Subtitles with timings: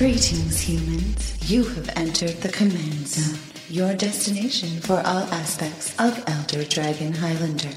[0.00, 1.36] Greetings, humans.
[1.52, 7.68] You have entered the Command Zone, your destination for all aspects of Elder Dragon Highlander.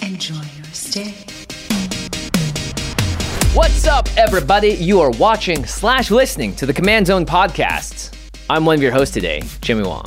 [0.00, 1.14] Enjoy your stay.
[3.54, 4.70] What's up, everybody?
[4.70, 8.12] You are watching slash listening to the Command Zone podcast.
[8.50, 10.06] I'm one of your hosts today, Jimmy Wong.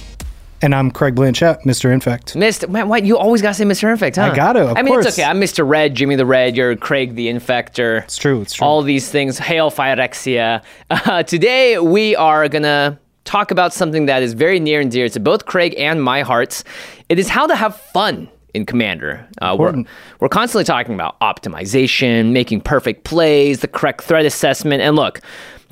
[0.63, 1.91] And I'm Craig Blanchette, Mr.
[1.91, 2.35] Infect.
[2.35, 2.69] Mr.
[2.69, 3.89] Man, why you always gotta say Mr.
[3.91, 4.29] Infect, huh?
[4.31, 5.07] I gotta, of I mean, course.
[5.07, 5.27] it's okay.
[5.27, 5.67] I'm Mr.
[5.67, 6.55] Red, Jimmy the Red.
[6.55, 8.03] You're Craig the Infector.
[8.03, 8.67] It's true, it's true.
[8.67, 9.39] All these things.
[9.39, 10.63] Hail Phyrexia.
[10.91, 15.19] Uh, today we are gonna talk about something that is very near and dear to
[15.19, 16.63] both Craig and my hearts.
[17.09, 19.27] It is how to have fun in Commander.
[19.41, 19.83] Uh, we're,
[20.19, 25.21] we're constantly talking about optimization, making perfect plays, the correct threat assessment, and look.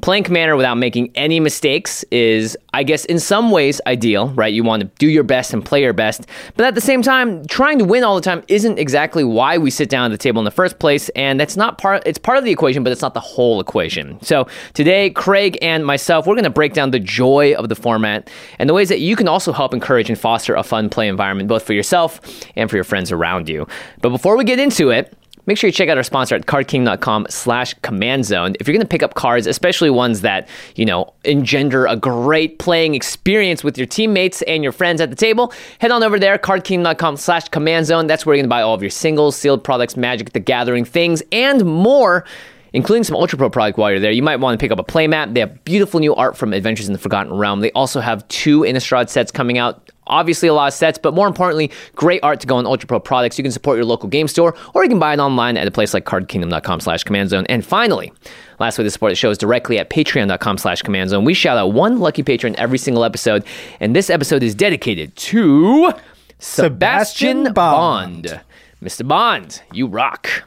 [0.01, 4.53] Playing Commander without making any mistakes is, I guess, in some ways ideal, right?
[4.53, 6.25] You want to do your best and play your best.
[6.55, 9.69] But at the same time, trying to win all the time isn't exactly why we
[9.71, 11.09] sit down at the table in the first place.
[11.09, 14.21] And that's not part, it's part of the equation, but it's not the whole equation.
[14.21, 18.29] So today, Craig and myself, we're going to break down the joy of the format
[18.57, 21.49] and the ways that you can also help encourage and foster a fun play environment,
[21.49, 22.21] both for yourself
[22.55, 23.67] and for your friends around you.
[24.01, 25.13] But before we get into it,
[25.49, 28.55] Make sure you check out our sponsor at cardkingdom.com slash command zone.
[28.59, 32.59] If you're going to pick up cards, especially ones that, you know, engender a great
[32.59, 36.37] playing experience with your teammates and your friends at the table, head on over there,
[36.37, 38.05] cardkingdom.com slash command zone.
[38.05, 40.85] That's where you're going to buy all of your singles, sealed products, Magic the Gathering
[40.85, 42.25] things, and more
[42.73, 44.11] including some Ultra Pro product while you're there.
[44.11, 45.33] You might want to pick up a playmat.
[45.33, 47.61] They have beautiful new art from Adventures in the Forgotten Realm.
[47.61, 49.89] They also have two Innistrad sets coming out.
[50.09, 52.99] Obviously, a lot of sets, but more importantly, great art to go on Ultra Pro
[52.99, 53.37] products.
[53.37, 55.71] You can support your local game store, or you can buy it online at a
[55.71, 57.45] place like cardkingdom.com slash command zone.
[57.47, 58.11] And finally,
[58.59, 61.25] last way to support the show is directly at patreon.com slash command zone.
[61.25, 63.45] We shout out one lucky patron every single episode,
[63.79, 65.93] and this episode is dedicated to
[66.39, 68.23] Sebastian, Sebastian Bond.
[68.23, 68.41] Bond.
[68.81, 69.07] Mr.
[69.07, 70.43] Bond, you rock.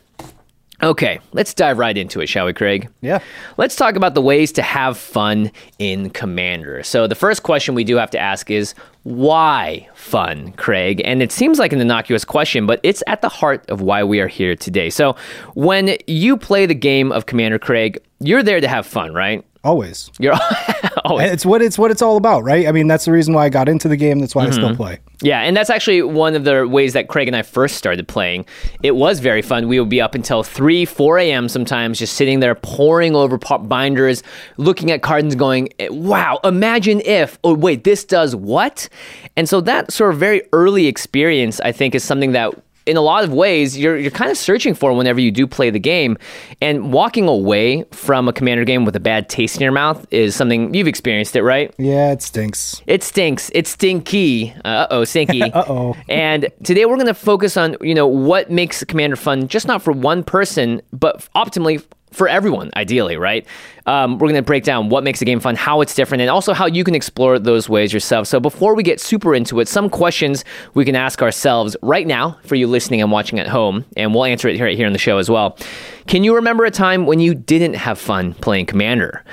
[0.82, 2.88] Okay, let's dive right into it, shall we, Craig?
[3.02, 3.20] Yeah.
[3.56, 6.82] Let's talk about the ways to have fun in Commander.
[6.82, 8.74] So, the first question we do have to ask is
[9.05, 11.03] why fun, Craig?
[11.05, 14.21] And it seems like an innocuous question, but it's at the heart of why we
[14.21, 14.91] are here today.
[14.91, 15.16] So,
[15.54, 19.44] when you play the game of Commander, Craig, you're there to have fun, right?
[19.65, 20.10] Always.
[20.19, 20.34] You're
[21.04, 22.66] always it's what it's what it's all about, right?
[22.66, 24.19] I mean, that's the reason why I got into the game.
[24.21, 24.54] That's why I Mm-hmm.
[24.54, 24.99] still play.
[25.22, 28.44] Yeah, and that's actually one of the ways that Craig and I first started playing.
[28.83, 29.69] It was very fun.
[29.69, 31.49] We would be up until 3, 4 a.m.
[31.49, 34.25] sometimes, just sitting there poring over binders,
[34.56, 38.88] looking at cards going, "Eh, wow, imagine if, oh, wait, this does what?
[39.37, 42.53] And so that sort of very early experience, I think, is something that
[42.87, 45.70] in a lot of ways, you're you're kind of searching for whenever you do play
[45.70, 46.16] the game,
[46.60, 50.34] and walking away from a commander game with a bad taste in your mouth is
[50.34, 51.75] something you've experienced it, right?
[51.78, 52.82] Yeah, it stinks.
[52.87, 53.50] It stinks.
[53.54, 54.54] It's stinky.
[54.65, 55.43] Uh oh, stinky.
[55.53, 55.97] Uh-oh.
[56.09, 59.82] And today we're going to focus on you know what makes Commander fun, just not
[59.82, 63.47] for one person, but optimally for everyone, ideally, right?
[63.87, 66.31] Um, we're going to break down what makes the game fun, how it's different, and
[66.31, 68.28] also how you can explore those ways yourself.
[68.28, 72.39] So before we get super into it, some questions we can ask ourselves right now
[72.45, 74.99] for you listening and watching at home, and we'll answer it here, here in the
[74.99, 75.59] show as well.
[76.06, 79.25] Can you remember a time when you didn't have fun playing Commander?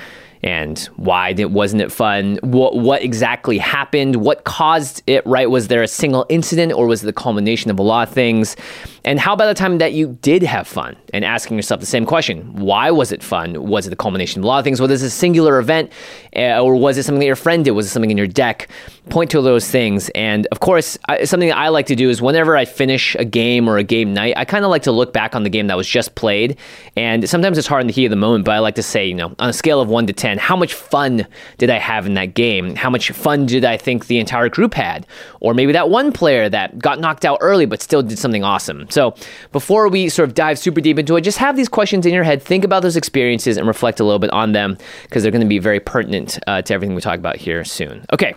[0.42, 2.38] And why did, wasn't it fun?
[2.42, 4.16] What, what exactly happened?
[4.16, 5.50] What caused it, right?
[5.50, 8.56] Was there a single incident or was it the culmination of a lot of things?
[9.04, 12.06] And how about the time that you did have fun and asking yourself the same
[12.06, 12.54] question?
[12.54, 13.62] Why was it fun?
[13.62, 14.80] Was it the culmination of a lot of things?
[14.80, 15.92] Was this a singular event
[16.36, 17.72] uh, or was it something that your friend did?
[17.72, 18.68] Was it something in your deck?
[19.08, 20.10] Point to those things.
[20.10, 23.24] And of course, I, something that I like to do is whenever I finish a
[23.24, 25.66] game or a game night, I kind of like to look back on the game
[25.66, 26.56] that was just played.
[26.96, 29.06] And sometimes it's hard in the heat of the moment, but I like to say,
[29.06, 31.26] you know, on a scale of one to 10, how much fun
[31.58, 32.76] did I have in that game?
[32.76, 35.06] How much fun did I think the entire group had?
[35.40, 38.88] Or maybe that one player that got knocked out early but still did something awesome.
[38.90, 39.14] So
[39.52, 42.24] before we sort of dive super deep into it, just have these questions in your
[42.24, 45.40] head, think about those experiences and reflect a little bit on them because they're going
[45.40, 48.04] to be very pertinent uh, to everything we talk about here soon.
[48.12, 48.34] Okay,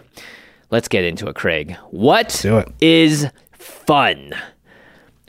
[0.71, 1.75] let's get into it, Craig.
[1.91, 2.67] What it.
[2.79, 4.33] is fun?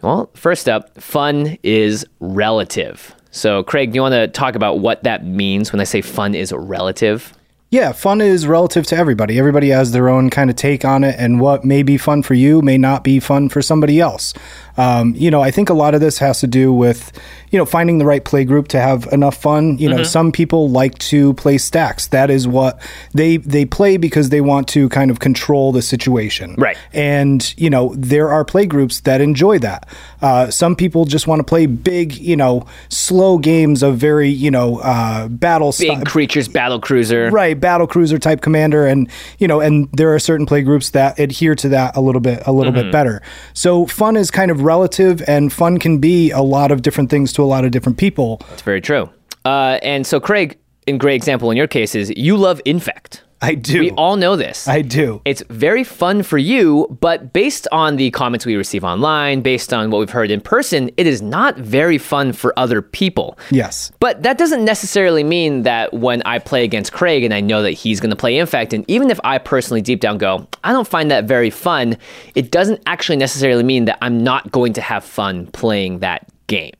[0.02, 3.13] Well, first up, fun is relative.
[3.34, 6.36] So, Craig, do you want to talk about what that means when I say fun
[6.36, 7.34] is relative?
[7.74, 9.36] Yeah, fun is relative to everybody.
[9.36, 12.34] Everybody has their own kind of take on it, and what may be fun for
[12.34, 14.32] you may not be fun for somebody else.
[14.76, 17.12] Um, you know, I think a lot of this has to do with,
[17.50, 19.78] you know, finding the right play group to have enough fun.
[19.78, 22.08] You know, some people like to play Stax.
[22.10, 22.80] That is what
[23.12, 26.54] they they play because they want to kind of control the situation.
[26.58, 26.76] Right.
[26.92, 29.88] And you know, there are play groups that enjoy that.
[30.20, 34.50] Uh, some people just want to play big, you know, slow games of very, you
[34.50, 37.30] know, uh, battle Big style creatures, battle cruiser.
[37.30, 39.08] right battle cruiser type commander and
[39.38, 42.42] you know and there are certain play groups that adhere to that a little bit
[42.44, 43.22] a little bit better
[43.54, 47.32] so fun is kind of relative and fun can be a lot of different things
[47.32, 49.08] to a lot of different people It's very true.
[49.46, 53.22] Uh, and so, Craig, in great example in your case is you love Infect.
[53.44, 53.80] I do.
[53.80, 54.66] We all know this.
[54.66, 55.20] I do.
[55.26, 59.90] It's very fun for you, but based on the comments we receive online, based on
[59.90, 63.38] what we've heard in person, it is not very fun for other people.
[63.50, 63.92] Yes.
[64.00, 67.72] But that doesn't necessarily mean that when I play against Craig and I know that
[67.72, 70.88] he's going to play Infect, and even if I personally deep down go, I don't
[70.88, 71.98] find that very fun,
[72.34, 76.72] it doesn't actually necessarily mean that I'm not going to have fun playing that game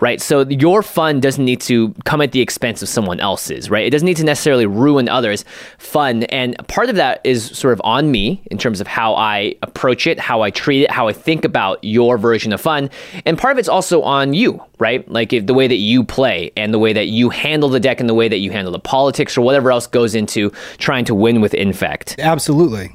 [0.00, 0.20] right?
[0.20, 3.84] So your fun doesn't need to come at the expense of someone else's, right?
[3.84, 5.44] It doesn't need to necessarily ruin others'
[5.78, 6.24] fun.
[6.24, 10.06] And part of that is sort of on me in terms of how I approach
[10.06, 12.90] it, how I treat it, how I think about your version of fun.
[13.24, 15.08] And part of it's also on you, right?
[15.10, 18.00] Like if the way that you play and the way that you handle the deck
[18.00, 21.14] and the way that you handle the politics or whatever else goes into trying to
[21.14, 22.16] win with Infect.
[22.18, 22.92] Absolutely.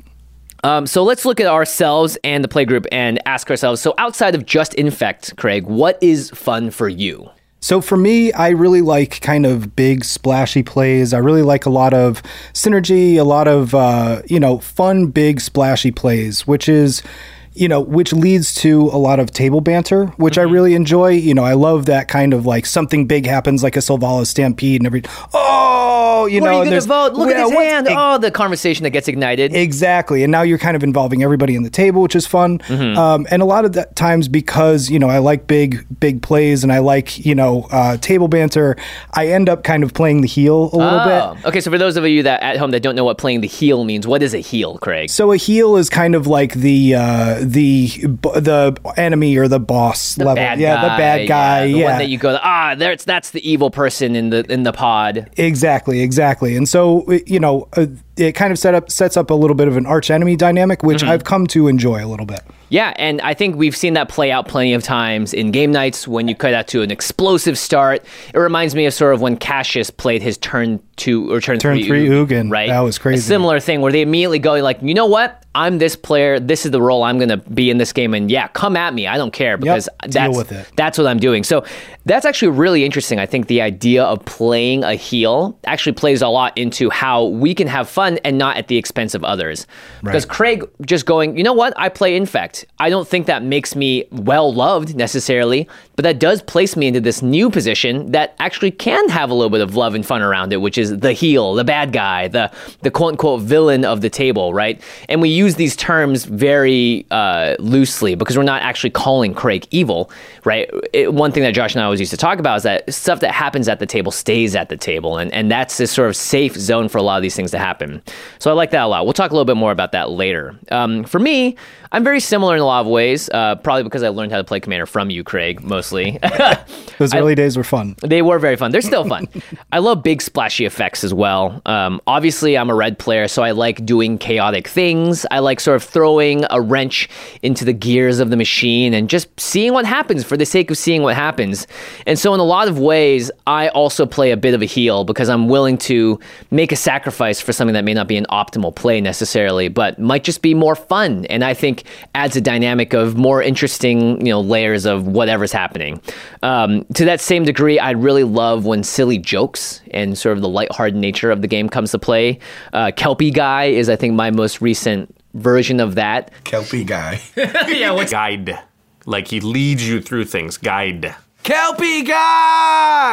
[0.64, 4.46] Um, so let's look at ourselves and the playgroup and ask ourselves so, outside of
[4.46, 7.30] just Infect, Craig, what is fun for you?
[7.64, 11.14] So for me, I really like kind of big splashy plays.
[11.14, 12.24] I really like a lot of
[12.54, 17.04] synergy, a lot of uh, you know fun, big splashy plays, which is
[17.54, 20.50] you know which leads to a lot of table banter, which Mm-hmm.
[20.50, 21.10] I really enjoy.
[21.10, 24.82] You know, I love that kind of like something big happens, like a Selvala stampede,
[24.82, 25.04] and every
[25.34, 27.14] oh, you What know, are you going to vote?
[27.14, 27.88] Look Yeah, at his hand.
[27.90, 29.54] Oh, the conversation that gets ignited.
[29.56, 30.24] Exactly.
[30.24, 32.60] And now you're kind of involving everybody in the table, which is fun.
[32.60, 32.98] Mm-hmm.
[32.98, 36.64] Um, and a lot of the times because, you know, I like big, big plays
[36.64, 38.78] and I like, you know, uh, table banter,
[39.14, 41.34] I end up kind of playing the heel a little Oh.
[41.36, 41.46] bit.
[41.48, 43.48] Okay, so for those of you that at home that don't know what playing the
[43.48, 45.10] heel means, what is a heel, Craig?
[45.10, 50.18] So a heel is kind of like the uh, the the enemy or the boss
[50.18, 50.36] level.
[50.36, 51.68] Bad yeah, guy, the bad guy.
[51.68, 54.64] the Yeah, one that you go, ah, there's that's the evil person in the in
[54.64, 55.30] the pod.
[55.38, 56.56] Exactly, exactly.
[56.56, 57.88] And so, you know, uh,
[58.22, 60.84] it kind of set up sets up a little bit of an arch enemy dynamic,
[60.84, 61.10] which Mm-hmm.
[61.10, 62.42] I've come to enjoy a little bit.
[62.70, 66.08] Yeah, and I think we've seen that play out plenty of times in game nights
[66.08, 68.06] when you cut out to an explosive start.
[68.34, 71.76] It reminds me of sort of when Cassius played his turn two or turn, Turn
[71.78, 72.50] three, three Ugin.
[72.50, 72.70] right?
[72.70, 73.20] That was crazy.
[73.20, 75.44] A similar thing where they immediately go like, you know what?
[75.54, 76.40] I'm this player.
[76.40, 78.94] This is the role I'm going to be in this game, and yeah, come at
[78.94, 79.06] me.
[79.06, 80.72] I don't care because deal that's with it.
[80.78, 81.44] that's what I'm doing.
[81.44, 81.66] So
[82.06, 83.20] that's actually really interesting.
[83.20, 87.54] I think the idea of playing a heel actually plays a lot into how we
[87.54, 89.68] can have fun and not at the expense of others.
[90.04, 91.74] Because Craig just going, you know what?
[91.78, 92.66] I play Infect.
[92.80, 97.02] I don't think that makes me well loved necessarily, but that does place me into
[97.02, 100.54] this new position that actually can have a little bit of love and fun around
[100.54, 104.10] it, which is the heel, the bad guy, the the quote unquote villain of the
[104.10, 104.82] table, right?
[105.10, 110.12] And we use these terms very uh, loosely because we're not actually calling Craig evil,
[110.44, 110.70] right?
[110.94, 113.20] It, one thing that Josh and I always used to talk about is that stuff
[113.22, 116.16] that happens at the table stays at the table, and and that's this sort of
[116.16, 117.91] safe zone for a lot of these things to happen.
[118.40, 119.06] So I like that a lot.
[119.06, 120.56] We'll talk a little bit more about that later.
[120.72, 121.56] Um, for me,
[121.94, 124.46] I'm very similar in a lot of ways, uh, probably because I learned how to
[124.46, 126.20] play Commander from you, Craig, mostly.
[127.00, 127.98] Those early days were fun.
[128.02, 128.72] They were very fun.
[128.72, 129.28] They're still fun.
[129.74, 131.62] I love big splashy effects as well.
[131.66, 135.26] Um, obviously, I'm a red player, so I like doing chaotic things.
[135.32, 137.10] I like sort of throwing a wrench
[137.42, 140.78] into the gears of the machine and just seeing what happens for the sake of
[140.78, 141.68] seeing what happens.
[142.06, 145.04] And so, in a lot of ways, I also play a bit of a heel
[145.04, 146.22] because I'm willing to
[146.52, 150.24] make a sacrifice for something that may not be an optimal play necessarily, but might
[150.24, 151.26] just be more fun.
[151.26, 151.81] And I think
[152.16, 156.02] adds a dynamic of more interesting, you know, layers of whatever's happening.
[156.44, 160.50] Um, to that same degree, I really love when silly jokes and sort of the
[160.50, 162.40] lighthearted nature of the game comes to play.
[162.74, 166.32] Uh, Kelpie Guy is, I think, my most recent version of that.
[166.44, 167.22] Kelpie guy.
[167.36, 168.60] yeah, what's guide?
[169.06, 170.58] Like he leads you through things.
[170.58, 171.16] Guide.
[171.44, 173.11] Kelpie guy!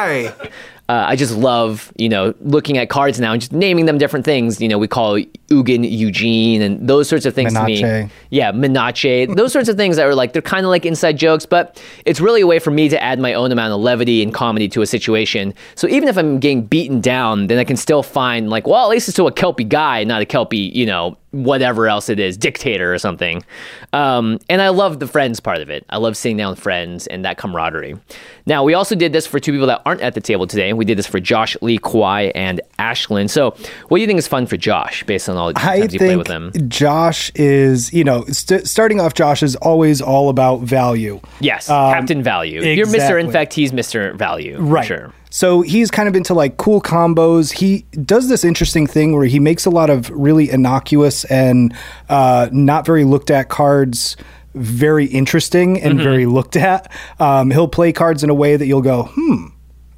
[0.89, 4.25] Uh, I just love, you know, looking at cards now and just naming them different
[4.25, 4.59] things.
[4.59, 8.09] You know, we call Ugin Eugene and those sorts of things to me.
[8.31, 9.27] Yeah, Menache.
[9.35, 12.19] those sorts of things that are like, they're kind of like inside jokes, but it's
[12.19, 14.81] really a way for me to add my own amount of levity and comedy to
[14.81, 15.53] a situation.
[15.75, 18.89] So even if I'm getting beaten down, then I can still find, like, well, at
[18.89, 22.37] least it's to a Kelpie guy, not a Kelpie, you know, whatever else it is,
[22.37, 23.43] dictator or something.
[23.93, 25.85] Um, and I love the friends part of it.
[25.89, 27.95] I love sitting down with friends and that camaraderie.
[28.45, 30.73] Now, we also did this for two people that aren't at the table today.
[30.73, 33.29] We did this for Josh Lee Kwai and Ashlen.
[33.29, 33.51] So,
[33.89, 35.99] what do you think is fun for Josh based on all the I times you
[35.99, 36.51] play with him?
[36.67, 41.19] Josh is, you know, st- starting off, Josh is always all about value.
[41.39, 42.61] Yes, Captain Value.
[42.61, 42.95] You're Mr.
[42.95, 43.19] exactly.
[43.21, 44.15] Infect, he's Mr.
[44.15, 44.57] Value.
[44.59, 44.85] Right.
[44.85, 45.13] Sure.
[45.29, 47.51] So he's kind of into like cool combos.
[47.51, 51.73] He does this interesting thing where he makes a lot of really innocuous and
[52.09, 54.17] uh, not very looked at cards
[54.55, 56.91] very interesting and very looked at.
[57.19, 59.45] Um, he'll play cards in a way that you'll go, hmm,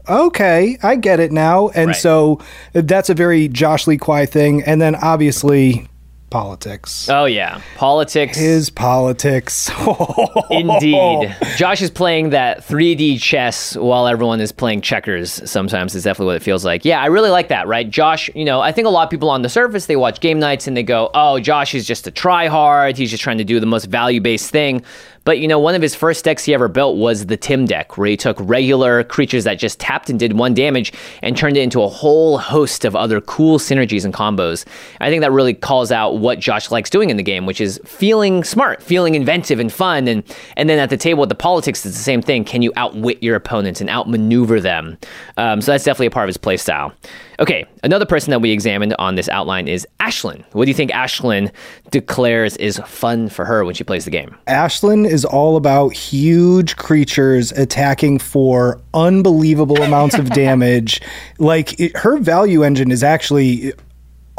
[0.09, 1.69] okay, I get it now.
[1.69, 1.95] And Right.
[1.95, 2.39] so
[2.73, 4.61] that's a very Josh Lee Kwai thing.
[4.63, 5.88] And then obviously,
[6.31, 7.07] politics.
[7.09, 8.38] Oh yeah, politics.
[8.38, 9.69] His politics.
[10.50, 11.35] Indeed.
[11.57, 15.47] Josh is playing that 3D chess while everyone is playing checkers.
[15.50, 16.83] Sometimes is definitely what it feels like.
[16.85, 17.88] Yeah, I really like that, right?
[17.88, 20.39] Josh, you know, I think a lot of people on the surface, they watch game
[20.39, 22.97] nights and they go, oh, Josh is just a try hard.
[22.97, 24.83] He's just trying to do the most value based thing.
[25.24, 27.98] But you know, one of his first decks he ever built was the Tim deck,
[27.98, 31.62] where he took regular creatures that just tapped and did one damage and turned it
[31.62, 34.66] into a whole host of other cool synergies and combos.
[35.00, 37.80] I think that really calls out what Josh likes doing in the game, which is
[37.86, 40.24] feeling smart, feeling inventive and fun, and
[40.58, 42.44] and then at the table with the politics, it's the same thing.
[42.44, 44.98] Can you outwit your opponents and outmaneuver them?
[45.38, 46.94] Um, so that's definitely a part of his playstyle.
[47.41, 50.45] Okay, another person that we examined on this outline is Ashlen.
[50.51, 51.51] What do you think Ashlen
[51.89, 54.36] declares is fun for her when she plays the game?
[54.48, 61.01] Ashlen is all about huge creatures attacking for unbelievable amounts of damage.
[61.39, 63.74] Like it, her value engine is actually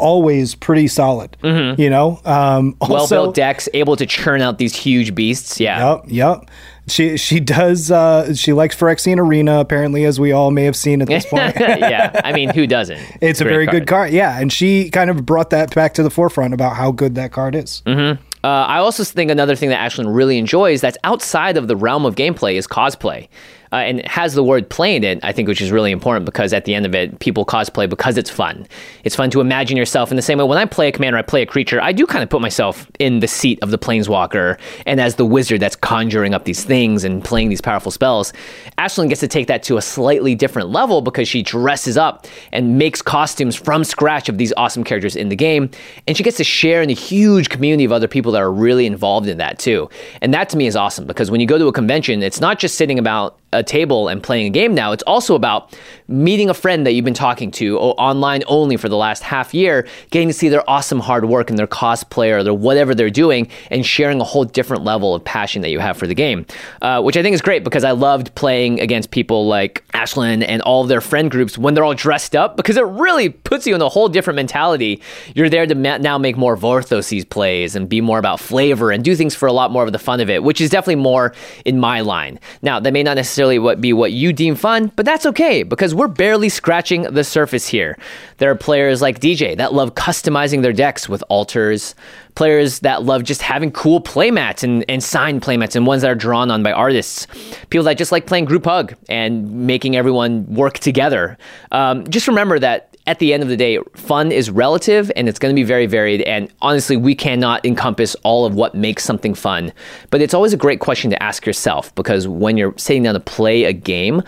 [0.03, 1.37] always pretty solid.
[1.41, 5.59] You know, um, well built decks, able to churn out these huge beasts.
[5.59, 5.93] Yeah.
[5.95, 6.49] Yep, yep.
[6.87, 7.89] She she does.
[7.91, 11.55] Uh, she likes Phyrexian Arena, apparently, as we all may have seen at this point.
[11.57, 12.19] yeah.
[12.25, 12.99] I mean, who doesn't?
[13.21, 14.11] It's a very good card.
[14.11, 17.31] Yeah, and she kind of brought that back to the forefront about how good that
[17.31, 17.81] card is.
[17.87, 22.05] Uh, I also think another thing that Ashlen really enjoys that's outside of the realm
[22.05, 23.29] of gameplay is cosplay.
[23.73, 26.25] Uh, and it has the word play in it, I think, which is really important
[26.25, 28.67] because at the end of it, people cosplay because it's fun.
[29.03, 30.43] It's fun to imagine yourself in the same way.
[30.43, 32.89] When I play a commander, I play a creature, I do kind of put myself
[32.99, 37.03] in the seat of the planeswalker and as the wizard that's conjuring up these things
[37.03, 38.31] and playing these powerful spells.
[38.77, 42.77] Ashlen gets to take that to a slightly different level because she dresses up and
[42.77, 45.71] makes costumes from scratch of these awesome characters in the game.
[46.07, 48.85] And she gets to share in a huge community of other people that are really
[48.85, 49.89] involved in that too.
[50.21, 52.59] And that to me is awesome because when you go to a convention, it's not
[52.59, 54.91] just sitting about a table and playing a game now.
[54.91, 58.97] It's also about meeting a friend that you've been talking to online only for the
[58.97, 62.53] last half year, getting to see their awesome hard work and their cosplay or their
[62.53, 66.07] whatever they're doing, and sharing a whole different level of passion that you have for
[66.07, 66.45] the game,
[66.81, 70.61] uh, which I think is great because I loved playing against people like Ashlen and
[70.63, 73.81] all their friend groups when they're all dressed up because it really puts you in
[73.81, 75.01] a whole different mentality.
[75.35, 79.03] You're there to ma- now make more Vorthoses plays and be more about flavor and
[79.03, 81.33] do things for a lot more of the fun of it, which is definitely more
[81.65, 82.39] in my line.
[82.61, 86.07] Now, that may not necessarily be what you deem fun, but that's okay because we're
[86.07, 87.97] barely scratching the surface here.
[88.37, 91.95] There are players like DJ that love customizing their decks with alters,
[92.35, 96.15] players that love just having cool playmats and, and signed playmats and ones that are
[96.15, 97.27] drawn on by artists,
[97.69, 101.37] people that just like playing group hug and making everyone work together.
[101.71, 105.37] Um, just remember that at the end of the day, fun is relative and it's
[105.37, 106.21] going to be very varied.
[106.21, 109.73] And honestly, we cannot encompass all of what makes something fun.
[110.09, 113.19] But it's always a great question to ask yourself because when you're sitting down to
[113.19, 114.21] play a game,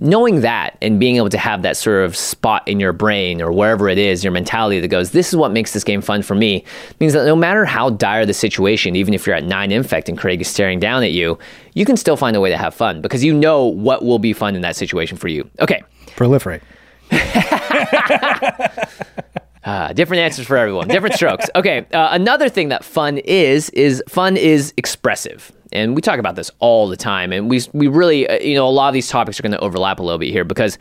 [0.00, 3.52] knowing that and being able to have that sort of spot in your brain or
[3.52, 6.34] wherever it is, your mentality that goes, this is what makes this game fun for
[6.34, 6.64] me,
[6.98, 10.18] means that no matter how dire the situation, even if you're at nine infect and
[10.18, 11.38] Craig is staring down at you,
[11.74, 14.32] you can still find a way to have fun because you know what will be
[14.32, 15.48] fun in that situation for you.
[15.60, 15.82] Okay.
[16.16, 16.62] Proliferate.
[19.62, 21.46] Uh, different answers for everyone, different strokes.
[21.54, 26.36] Okay, uh, another thing that fun is is fun is expressive, and we talk about
[26.36, 27.32] this all the time.
[27.32, 29.60] And we we really, uh, you know, a lot of these topics are going to
[29.60, 30.78] overlap a little bit here because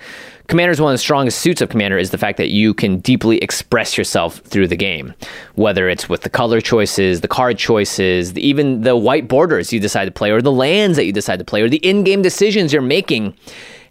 [0.47, 2.97] Commander is one of the strongest suits of Commander is the fact that you can
[2.99, 5.13] deeply express yourself through the game,
[5.55, 9.79] whether it's with the color choices, the card choices, the, even the white borders you
[9.79, 12.73] decide to play, or the lands that you decide to play, or the in-game decisions
[12.73, 13.35] you're making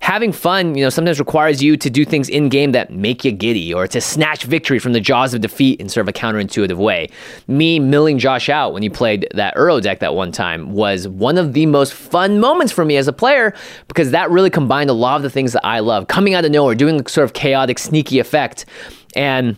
[0.00, 3.32] having fun, you know, sometimes requires you to do things in game that make you
[3.32, 6.76] giddy or to snatch victory from the jaws of defeat in sort of a counterintuitive
[6.76, 7.08] way.
[7.46, 11.38] Me milling Josh out when he played that Euro deck that one time was one
[11.38, 13.54] of the most fun moments for me as a player
[13.88, 16.50] because that really combined a lot of the things that I love coming out of
[16.50, 18.66] nowhere, doing a sort of chaotic, sneaky effect.
[19.14, 19.56] And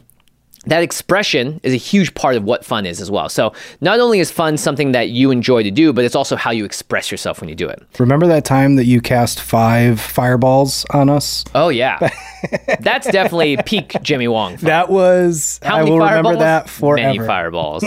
[0.67, 3.29] that expression is a huge part of what fun is as well.
[3.31, 6.51] So not only is fun something that you enjoy to do, but it's also how
[6.51, 7.83] you express yourself when you do it.
[7.99, 11.45] Remember that time that you cast five fireballs on us?
[11.55, 12.11] Oh yeah,
[12.81, 14.59] that's definitely peak Jimmy Wong.
[14.59, 14.67] Fun.
[14.67, 15.61] That was.
[15.63, 16.25] How I many will fireballs?
[16.35, 17.07] remember that forever.
[17.15, 17.85] Many fireballs.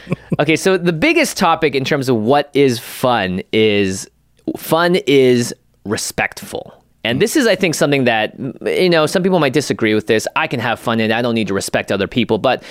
[0.40, 4.08] okay, so the biggest topic in terms of what is fun is
[4.56, 5.54] fun is
[5.84, 6.75] respectful.
[7.06, 10.26] And this is, I think, something that, you know, some people might disagree with this.
[10.36, 12.38] I can have fun and I don't need to respect other people.
[12.38, 12.62] But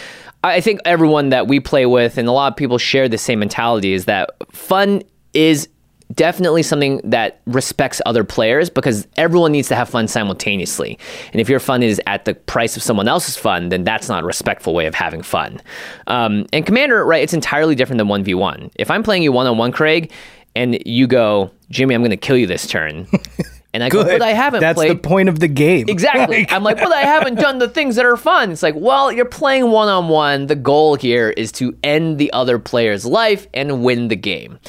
[0.44, 3.40] I think everyone that we play with and a lot of people share the same
[3.40, 5.02] mentality is that fun
[5.34, 5.70] is
[6.14, 11.00] definitely something that respects other players because everyone needs to have fun simultaneously.
[11.32, 14.24] And if your fun is at the price of someone else's fun, then that's not
[14.24, 15.62] a respectful way of having fun.
[16.08, 18.72] Um, and Commander, right, it's entirely different than 1v1.
[18.76, 20.12] If I'm playing you one on one, Craig,
[20.56, 23.08] and you go, Jimmy, I'm going to kill you this turn.
[23.76, 24.20] And I go, Good.
[24.20, 24.92] but I haven't That's played.
[24.92, 25.90] the point of the game.
[25.90, 26.48] Exactly.
[26.50, 28.52] I'm like, but I haven't done the things that are fun.
[28.52, 30.48] It's like, well, you're playing one on one.
[30.48, 34.60] The goal here is to end the other player's life and win the game.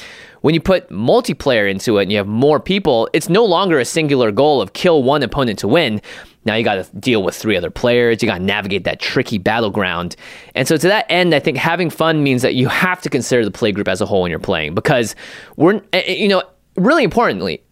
[0.41, 3.85] When you put multiplayer into it and you have more people, it's no longer a
[3.85, 6.01] singular goal of kill one opponent to win.
[6.43, 8.21] Now you got to deal with three other players.
[8.21, 10.17] You got to navigate that tricky battleground.
[10.53, 13.45] And so to that end, I think having fun means that you have to consider
[13.45, 15.15] the play group as a whole when you're playing because
[15.55, 16.43] we're, eh, eh, you know,
[16.75, 17.63] really importantly,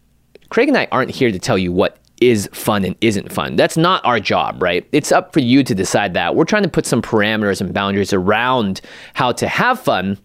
[0.50, 3.56] Craig and I aren't here to tell you what is fun and isn't fun.
[3.56, 4.86] That's not our job, right?
[4.92, 6.34] It's up for you to decide that.
[6.34, 8.80] We're trying to put some parameters and boundaries around
[9.14, 10.18] how to have fun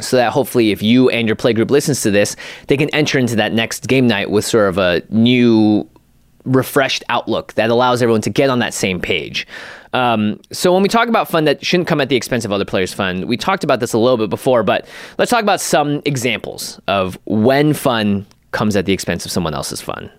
[0.00, 2.36] so that hopefully if you and your playgroup listens to this,
[2.68, 5.88] they can enter into that next game night with sort of a new
[6.44, 9.46] refreshed outlook that allows everyone to get on that same page.
[9.92, 12.64] Um, so when we talk about fun that shouldn't come at the expense of other
[12.64, 16.02] players' fun, we talked about this a little bit before, but let's talk about some
[16.04, 20.10] examples of when fun comes at the expense of someone else's fun.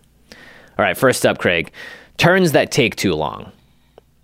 [0.78, 1.72] All right, first up, Craig,
[2.18, 3.52] turns that take too long.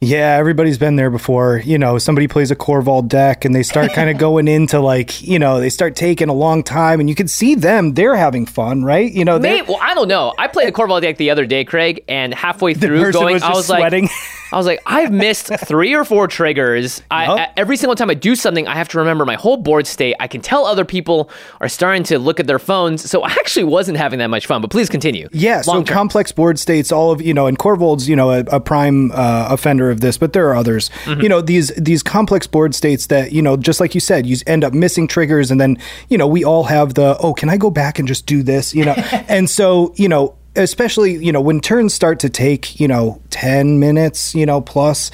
[0.03, 1.61] Yeah, everybody's been there before.
[1.63, 5.21] You know, somebody plays a Korvold deck and they start kind of going into like,
[5.21, 8.47] you know, they start taking a long time and you can see them, they're having
[8.47, 9.11] fun, right?
[9.11, 10.33] You know, they're- well, I don't know.
[10.39, 13.53] I played a Korvold deck the other day, Craig, and halfway through going, was I
[13.53, 14.03] was sweating.
[14.05, 14.11] like,
[14.51, 17.01] I was like, I've missed three or four triggers.
[17.09, 17.25] I.
[17.25, 20.15] I- every single time I do something, I have to remember my whole board state.
[20.19, 21.29] I can tell other people
[21.61, 24.61] are starting to look at their phones, so I actually wasn't having that much fun.
[24.61, 25.29] But please continue.
[25.31, 25.85] Yeah, so term.
[25.85, 29.47] complex board states, all of you know, and Korvold's you know a, a prime uh,
[29.49, 30.89] offender of this, but there are others.
[31.05, 31.21] Mm-hmm.
[31.21, 34.37] You know these these complex board states that you know, just like you said, you
[34.47, 35.77] end up missing triggers, and then
[36.09, 38.73] you know we all have the oh, can I go back and just do this?
[38.73, 38.93] You know,
[39.27, 40.35] and so you know.
[40.55, 45.09] Especially, you know, when turns start to take, you know, 10 minutes, you know, plus,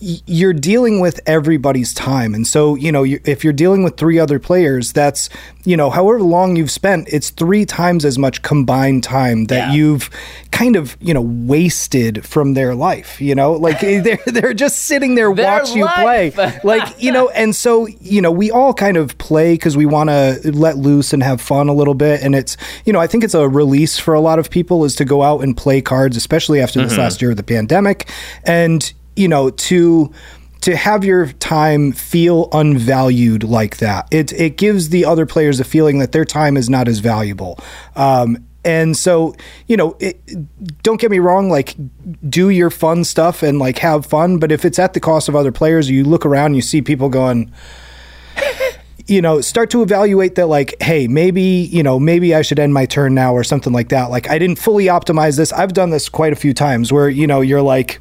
[0.00, 2.34] you're dealing with everybody's time.
[2.34, 5.28] And so, you know, you, if you're dealing with three other players, that's,
[5.64, 9.72] you know, however long you've spent, it's three times as much combined time that Yeah.
[9.74, 10.08] you've
[10.52, 13.52] kind of, you know, wasted from their life, you know?
[13.52, 16.32] Like they're they're just sitting there Their watch you play.
[16.64, 20.08] Like, you know, and so, you know, we all kind of play cuz we want
[20.08, 23.22] to let loose and have fun a little bit and it's, you know, I think
[23.22, 26.16] it's a release for a lot of people is to go out and play cards,
[26.16, 27.02] especially after this mm-hmm.
[27.02, 28.08] last year of the pandemic
[28.44, 30.12] and, you know, to
[30.62, 34.08] to have your time feel unvalued like that.
[34.10, 37.58] It it gives the other players a feeling that their time is not as valuable.
[37.96, 39.34] Um, and so,
[39.68, 40.20] you know, it,
[40.82, 41.76] don't get me wrong, like
[42.28, 45.36] do your fun stuff and like have fun, but if it's at the cost of
[45.36, 47.50] other players, you look around, and you see people going,
[49.06, 51.40] you know, start to evaluate that, like, hey, maybe,
[51.72, 54.10] you know, maybe I should end my turn now or something like that.
[54.10, 55.54] Like, I didn't fully optimize this.
[55.54, 57.98] I've done this quite a few times where, you know, you're like,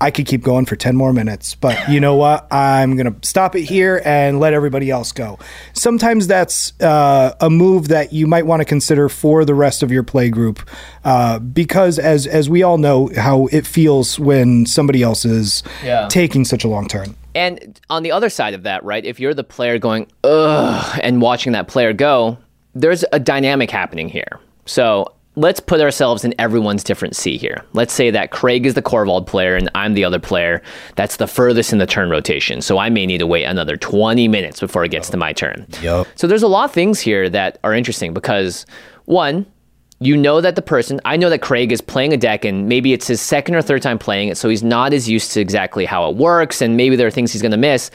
[0.00, 2.52] I could keep going for 10 more minutes, but you know what?
[2.52, 5.38] I'm going to stop it here and let everybody else go.
[5.72, 9.90] Sometimes that's uh, a move that you might want to consider for the rest of
[9.90, 10.60] your play group
[11.04, 16.08] uh, because, as, as we all know, how it feels when somebody else is Yeah.
[16.10, 17.16] taking such a long turn.
[17.34, 21.22] And on the other side of that, right, if you're the player going, ugh, and
[21.22, 22.36] watching that player go,
[22.74, 24.40] there's a dynamic happening here.
[24.66, 27.62] So let's put ourselves in everyone's different seat here.
[27.74, 30.62] Let's say that Craig is the Korvold player and I'm the other player
[30.96, 32.62] that's the furthest in the turn rotation.
[32.62, 35.66] So I may need to wait another 20 minutes before it gets to my turn.
[35.82, 36.06] Yup.
[36.16, 38.64] So there's a lot of things here that are interesting because
[39.04, 39.46] one,
[40.00, 42.92] you know that the person, I know that Craig is playing a deck and maybe
[42.92, 45.86] it's his second or third time playing it, so he's not as used to exactly
[45.86, 47.90] how it works, and maybe there are things he's going to miss.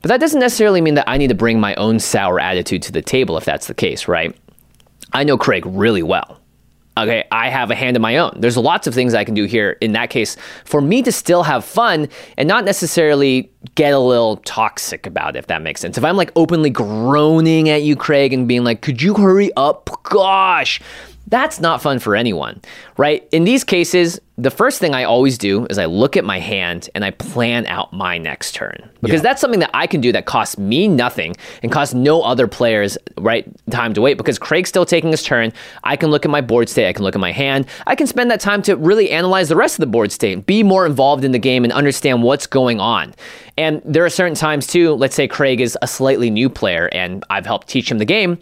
[0.00, 2.92] But that doesn't necessarily mean that I need to bring my own sour attitude to
[2.92, 4.34] the table if that's the case, right?
[5.12, 6.39] I know Craig really well.
[7.00, 8.36] Okay, I have a hand of my own.
[8.36, 10.36] There's lots of things I can do here in that case
[10.66, 15.38] for me to still have fun and not necessarily get a little toxic about it,
[15.38, 15.96] if that makes sense.
[15.96, 19.88] If I'm like openly groaning at you, Craig, and being like, could you hurry up?
[20.02, 20.80] Gosh,
[21.30, 22.60] that's not fun for anyone,
[22.96, 23.26] right?
[23.30, 26.88] In these cases, the first thing I always do is I look at my hand
[26.94, 30.24] and I plan out my next turn because that's something that I can do that
[30.24, 34.86] costs me nothing and costs no other players right time to wait because Craig's still
[34.86, 35.52] taking his turn.
[35.84, 37.66] I can look at my board state, I can look at my hand.
[37.86, 40.62] I can spend that time to really analyze the rest of the board state, be
[40.62, 43.14] more involved in the game and understand what's going on.
[43.58, 47.24] And there are certain times too, let's say Craig is a slightly new player and
[47.28, 48.38] I've helped teach him the game.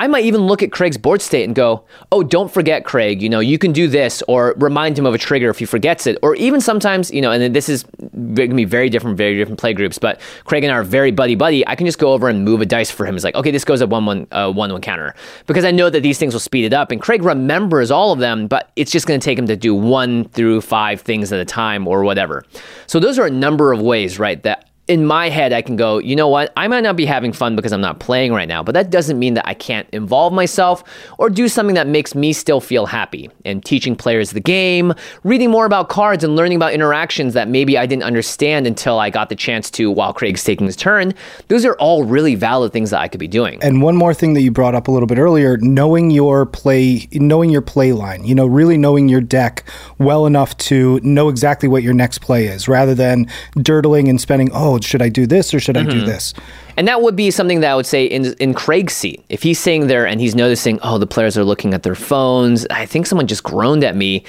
[0.00, 3.28] I might even look at Craig's board state and go, oh, don't forget, Craig, you
[3.28, 6.18] know, you can do this, or remind him of a trigger if he forgets it.
[6.22, 9.58] Or even sometimes, you know, and this is going to be very different, very different
[9.58, 11.66] play groups, but Craig and I are very buddy buddy.
[11.66, 13.16] I can just go over and move a dice for him.
[13.16, 15.14] It's like, okay, this goes at one one, uh, one one counter.
[15.46, 16.92] Because I know that these things will speed it up.
[16.92, 19.74] And Craig remembers all of them, but it's just going to take him to do
[19.74, 22.44] one through five things at a time or whatever.
[22.86, 25.98] So those are a number of ways, right, that in my head, I can go,
[25.98, 26.50] you know what?
[26.56, 29.18] I might not be having fun because I'm not playing right now, but that doesn't
[29.18, 30.82] mean that I can't involve myself
[31.18, 33.30] or do something that makes me still feel happy.
[33.44, 37.76] And teaching players the game, reading more about cards, and learning about interactions that maybe
[37.76, 41.12] I didn't understand until I got the chance to while Craig's taking his turn.
[41.48, 43.62] Those are all really valid things that I could be doing.
[43.62, 47.08] And one more thing that you brought up a little bit earlier, knowing your play,
[47.12, 49.64] knowing your play line, you know, really knowing your deck
[49.98, 54.48] well enough to know exactly what your next play is rather than dirtling and spending,
[54.54, 56.06] oh, should I do this or should I do mm-hmm.
[56.06, 56.34] this?
[56.76, 59.24] And that would be something that I would say in in Craig's seat.
[59.28, 62.66] If he's sitting there and he's noticing, oh, the players are looking at their phones.
[62.70, 64.24] I think someone just groaned at me.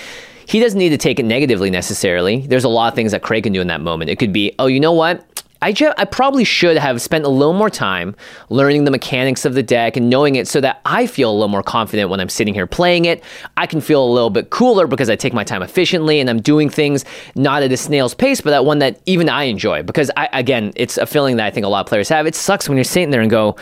[0.48, 2.48] He doesn't need to take it negatively necessarily.
[2.48, 4.10] There's a lot of things that Craig can do in that moment.
[4.10, 5.44] It could be, oh, you know what?
[5.62, 8.16] I, ju- I probably should have spent a little more time
[8.50, 11.50] learning the mechanics of the deck and knowing it so that I feel a little
[11.50, 13.24] more confident when I'm sitting here playing it.
[13.58, 16.42] I can feel a little bit cooler because I take my time efficiently and I'm
[16.42, 17.04] doing things
[17.36, 19.84] not at a snail's pace, but at one that even I enjoy.
[19.84, 22.26] Because I, again, it's a feeling that I think a lot of players have.
[22.26, 23.58] It sucks when you're sitting there and go,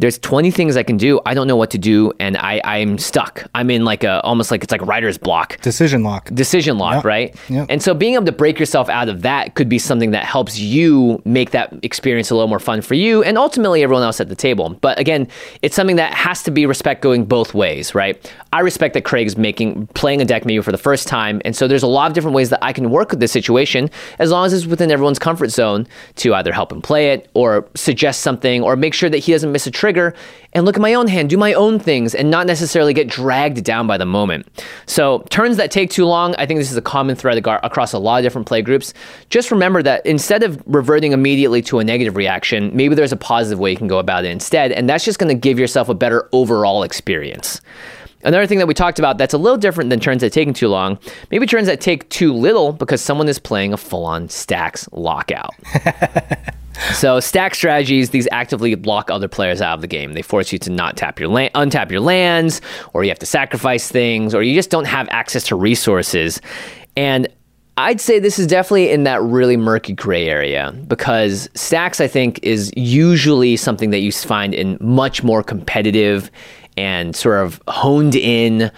[0.00, 1.20] there's 20 things I can do.
[1.26, 3.44] I don't know what to do, and I, I'm stuck.
[3.54, 6.30] I'm in like a almost like it's like writer's block Decision lock.
[6.34, 7.04] decision lock, Yep.
[7.04, 7.36] right?
[7.50, 7.66] Yep.
[7.68, 10.58] And so being able to break yourself out of that could be something that helps
[10.58, 14.28] you make that experience a little more fun for you and ultimately everyone else at
[14.30, 14.70] the table.
[14.80, 15.28] But again,
[15.62, 18.16] it's something that has to be respect going both ways, right?
[18.52, 21.68] I respect that Craig's making playing a deck maybe for the first time, and so
[21.68, 24.46] there's a lot of different ways that I can work with this situation as long
[24.46, 25.86] as it's within everyone's comfort zone
[26.16, 29.52] to either help him play it or suggest something or make sure that he doesn't
[29.52, 30.14] miss a trigger
[30.52, 33.62] and look at my own hand, do my own things, and not necessarily get dragged
[33.64, 34.46] down by the moment.
[34.86, 37.98] So, turns that take too long, I think this is a common thread across a
[37.98, 38.94] lot of different play groups.
[39.28, 43.58] Just remember that instead of reverting immediately to a negative reaction, maybe there's a positive
[43.58, 46.28] way you can go about it instead, and that's just to give yourself a better
[46.32, 47.60] overall experience.
[48.22, 50.68] Another thing that we talked about that's a little different than turns that taking too
[50.68, 50.98] long,
[51.30, 55.54] maybe turns that take too little because someone is playing a full on Stax lockout.
[56.94, 60.14] So stack strategies, these actively block other players out of the game.
[60.14, 62.60] They force you to not tap your land, untap your lands,
[62.94, 66.40] or you have to sacrifice things, or you just don't have access to resources.
[66.96, 67.28] And
[67.76, 72.38] I'd say this is definitely in that really murky gray area because Stax, I think,
[72.42, 76.30] is usually something that you find in much more competitive
[76.76, 78.70] and sort of honed in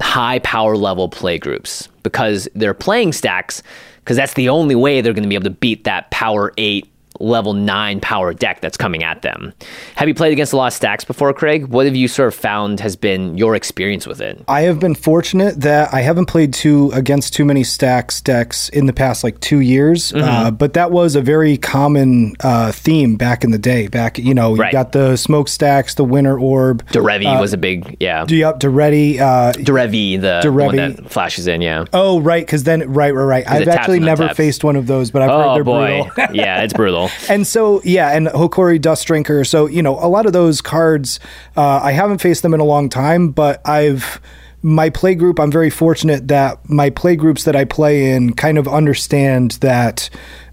[0.00, 3.62] high power level play groups because they're playing Stax
[4.00, 6.90] because that's the only way they're going to be able to beat that power eight
[7.20, 9.52] level 9 power deck that's coming at them.
[9.96, 11.66] Have you played against a lot of Stax before, Craig?
[11.66, 14.42] What have you sort of found has been your experience with it?
[14.48, 18.86] I have been fortunate that I haven't played too against too many Stax decks in
[18.86, 20.28] the past like two years, Mm-hmm.
[20.28, 23.88] uh, but that was a very common uh, theme back in the day.
[23.88, 24.72] Back, you know, you Right.
[24.72, 28.24] got the smoke stacks, the winter orb, Derevi was a big, yeah.
[28.24, 29.18] do you up to ready?
[29.20, 30.96] Uh, Derevi, the, the one Derevi.
[30.96, 31.84] that flashes in, yeah.
[31.92, 33.48] oh, right, because then right, right, right.
[33.50, 34.36] I've actually never untaps.
[34.36, 36.34] faced one of those, but I've heard Oh they're boy, brutal.
[36.36, 37.07] yeah, it's brutal.
[37.28, 39.44] And so, yeah, and Hokori Dust Drinker.
[39.44, 41.20] So, you know, a lot of those cards,
[41.56, 44.20] uh, I haven't faced them in a long time, but I've.
[44.60, 48.58] My play group, I'm very fortunate that my play groups that I play in kind
[48.58, 50.10] of understand that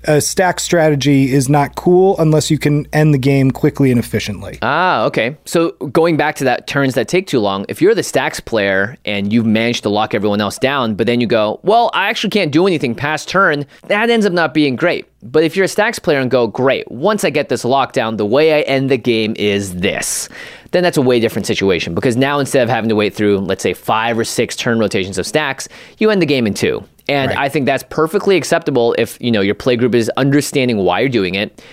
[0.07, 4.59] a stack strategy is not cool unless you can end the game quickly and efficiently.
[4.61, 5.37] Ah, okay.
[5.45, 8.97] So going back to that turns that take too long, if you're the Stax player
[9.05, 12.29] and you've managed to lock everyone else down, but then you go, well, I actually
[12.31, 15.07] can't do anything past turn, that ends up not being great.
[15.23, 18.25] But if you're a Stax player and go, great, once I get this lockdown, the
[18.25, 20.29] way I end the game is this,
[20.75, 23.63] then that's a way different situation because now instead of having to wait through, let's
[23.63, 26.83] say, five or six turn rotations of Stax, you end the game in two.
[27.07, 27.37] And Right.
[27.37, 31.09] I think that's perfectly acceptable if, you know, your play group is understanding why you're
[31.09, 31.63] doing it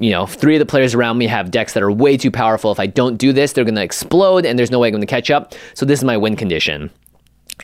[0.00, 2.70] you know, three of the players around me have decks that are way too powerful.
[2.70, 5.00] If I don't do this, they're going to explode and there's no way I'm going
[5.00, 5.54] to catch up.
[5.74, 6.88] So this is my win condition.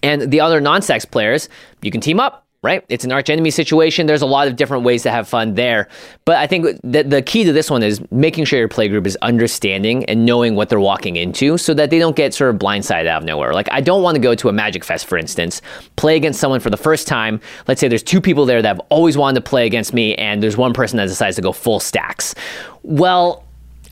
[0.02, 1.48] And the other non-Stax players,
[1.80, 2.83] you can team up, right?
[2.88, 4.07] It's an arch enemy situation.
[4.07, 5.87] There's a lot of different ways to have fun there.
[6.24, 9.07] But I think that the key to this one is making sure your play group
[9.07, 12.59] is understanding and knowing what they're walking into so that they don't get sort of
[12.59, 13.53] blindsided out of nowhere.
[13.53, 15.61] Like I don't want to go to a Magic Fest, for instance,
[15.96, 17.38] play against someone for the first time.
[17.68, 20.42] Let's say there's two people there that have always wanted to play against me, and
[20.42, 22.35] there's one person that decides to go full Stax.
[22.83, 23.43] Well,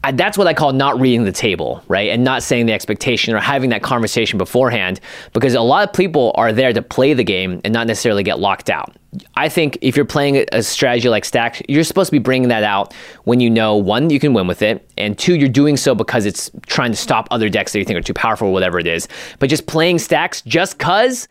[0.05, 2.11] I, that's what I call not reading the table, right?
[2.11, 5.01] And not saying the expectation or having that conversation beforehand
[5.33, 8.41] because a lot of people are there to play the game and not necessarily get
[8.41, 8.97] locked out.
[9.37, 12.65] I think if you're playing a- strategy like Stax, you're supposed to be bringing that
[12.65, 15.95] out when you know one, you can win with it, and two, you're doing so
[15.95, 18.79] because it's trying to stop other decks that you think are too powerful or whatever
[18.79, 19.07] it is.
[19.39, 21.29] But just playing Stax just cuz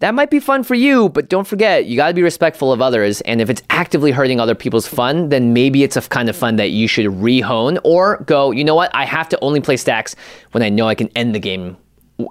[0.00, 2.82] that might be fun for you, but don't forget, you got to be respectful of
[2.82, 3.20] others.
[3.22, 6.56] And if it's actively hurting other people's fun, then maybe it's a kind of fun
[6.56, 8.90] that you should rehone or go, you know what?
[8.94, 10.14] I have to only play Stax
[10.52, 11.76] when I know I can end the game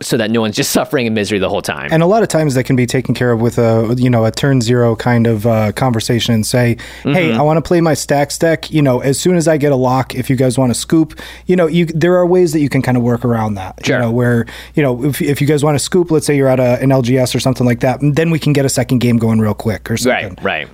[0.02, 1.90] so that no one's just suffering in misery the whole time.
[1.92, 4.26] And a lot of times that can be taken care of with a you know
[4.26, 7.40] a turn zero kind of uh, conversation and say, hey, Mm-hmm.
[7.40, 8.72] I want to play my Stax deck.
[8.72, 11.20] You know, as soon as I get a lock, if you guys want to scoop,
[11.46, 13.86] you know, you there are ways that you can kind of work around that.
[13.86, 13.96] Sure.
[13.96, 16.48] You know, where you know if, if you guys want to scoop, let's say you're
[16.48, 19.18] at a, an LGS or something like that, then we can get a second game
[19.18, 20.36] going real quick or something.
[20.42, 20.68] Right, right.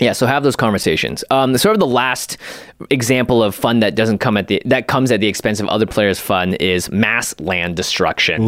[0.00, 1.22] Yeah, so have those conversations.
[1.30, 2.36] Um, sort of the last
[2.90, 5.86] example of fun that doesn't come at the that comes at the expense of other
[5.86, 8.42] players' fun is mass land destruction.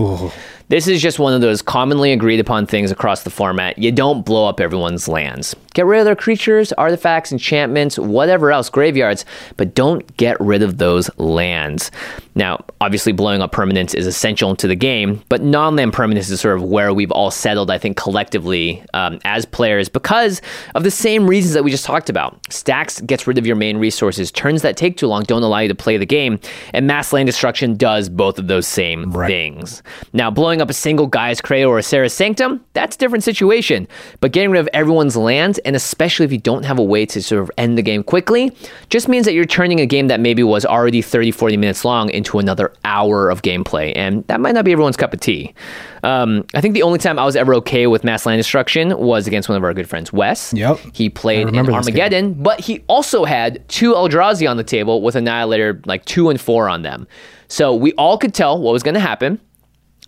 [0.69, 3.79] This is just one of those commonly agreed upon things across the format.
[3.79, 5.55] You don't blow up everyone's lands.
[5.75, 9.25] Get rid of their creatures, artifacts, enchantments, whatever else, graveyards,
[9.57, 11.93] but don't get rid of those lands.
[12.35, 16.41] Now, obviously, blowing up permanents is essential to the game, but non land permanents is
[16.41, 20.43] sort of where we've all settled, I think, collectively um, as players because
[20.75, 22.43] of the same reasons that we just talked about.
[22.45, 25.69] Stax gets rid of your main resources, turns that take too long don't allow you
[25.69, 26.41] to play the game,
[26.75, 29.83] and mass land destruction does both of those same things.
[30.13, 33.87] Now, blowing up a single Gaea's Cradle or a Serra's Sanctum, that's a different situation,
[34.21, 37.23] but getting rid of everyone's lands, and especially if you don't have a way to
[37.23, 38.57] sort of end the game quickly,
[38.88, 42.11] just means that you're turning a game that maybe was already 30, 40 minutes long
[42.11, 45.55] into another hour of gameplay, and that might not be everyone's cup of tea.
[46.03, 49.27] Um, I think the only time I was ever okay with mass land destruction was
[49.27, 50.53] against one of our good friends, Wes.
[50.55, 50.79] Yep.
[50.92, 51.57] He played in.
[51.69, 56.40] Armageddon, but he also had two Eldrazi on the table with Annihilator like two and
[56.40, 57.07] four on them.
[57.49, 59.40] So we all could tell what was going to happen.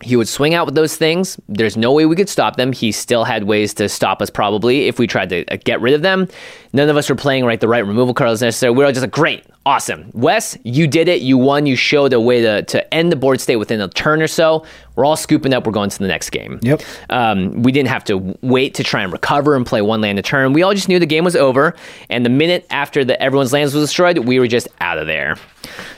[0.02, 1.40] He would swing out with those things.
[1.48, 2.72] There's no way we could stop them.
[2.72, 5.94] He still had ways to stop us, probably, if we tried to uh, get rid
[5.94, 6.28] of them.
[6.72, 8.76] None of us were playing right the right removal cards necessarily.
[8.76, 10.11] We were all just like, great, awesome.
[10.14, 11.22] Wes, you did it.
[11.22, 11.66] You won.
[11.66, 14.64] You showed a way to, to end the board state within a turn or so.
[14.94, 15.66] We're all scooping up.
[15.66, 16.59] We're going to the next game.
[16.62, 16.83] Yep.
[17.11, 20.22] Um, we didn't have to wait to try and recover and play one land a
[20.22, 20.52] turn.
[20.52, 21.74] We all just knew the game was over.
[22.11, 25.37] And the minute after the, everyone's lands was destroyed, we were just out of there.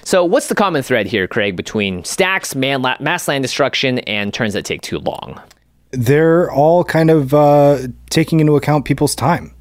[0.04, 4.34] So, what's the common thread here, Craig, between Stax, man, la- mass land destruction, and
[4.34, 5.40] turns that take too long?
[5.92, 7.78] They're all kind of uh,
[8.10, 9.54] taking into account people's time.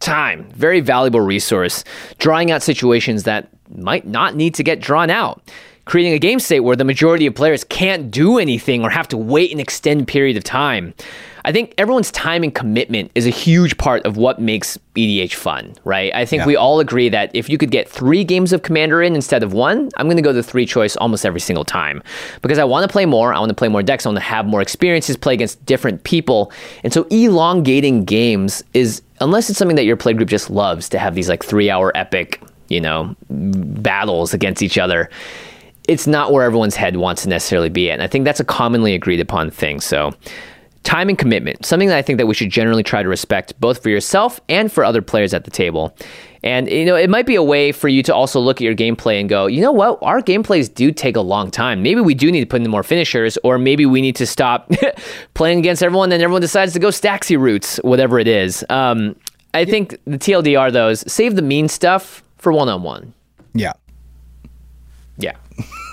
[0.00, 0.48] Time.
[0.52, 1.84] Very valuable resource.
[2.18, 5.42] Drawing out situations that might not need to get drawn out.
[5.86, 9.16] Creating a game state where the majority of players can't do anything or have to
[9.16, 10.94] wait an extended period of time.
[11.48, 15.74] I think everyone's time and commitment is a huge part of what makes EDH fun,
[15.82, 16.14] right?
[16.14, 19.14] I think we all agree that if you could get three games of Commander in
[19.14, 22.02] instead of one, I'm going to go the three choice almost every single time
[22.42, 23.32] because I want to play more.
[23.32, 24.04] I want to play more decks.
[24.04, 26.52] I want to have more experiences, play against different people.
[26.84, 30.98] And so elongating games is, unless it's something that your play group just loves to
[30.98, 35.08] have these like three hour epic, you know, battles against each other
[35.88, 37.94] it's not where everyone's head wants to necessarily be at.
[37.94, 39.80] And I think that's a commonly agreed upon thing.
[39.80, 40.12] So
[40.84, 43.82] time and commitment, something that I think that we should generally try to respect both
[43.82, 45.94] for yourself and for other players at the table.
[46.42, 48.74] And you know, it might be a way for you to also look at your
[48.74, 51.82] gameplay and go, you know what, our gameplays do take a long time.
[51.82, 54.70] Maybe we do need to put in more finishers, or maybe we need to stop
[55.34, 58.64] playing against everyone, and everyone decides to go Staxy routes, whatever it is.
[58.70, 59.16] Um,
[59.54, 63.12] I think the TLDR though is save the mean stuff for one on one.
[63.54, 63.72] Yeah.
[63.72, 63.72] Yeah.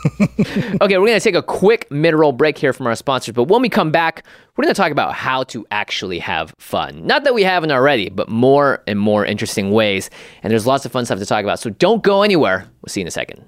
[0.81, 3.45] okay, we're going to take a quick mid roll break here from our sponsors, but
[3.45, 4.23] when we come back,
[4.55, 7.05] we're going to talk about how to actually have fun.
[7.07, 10.09] Not that we haven't already, but more and more interesting ways.
[10.43, 11.59] And there's lots of fun stuff to talk about.
[11.59, 12.67] So don't go anywhere.
[12.81, 13.45] We'll see you in a second.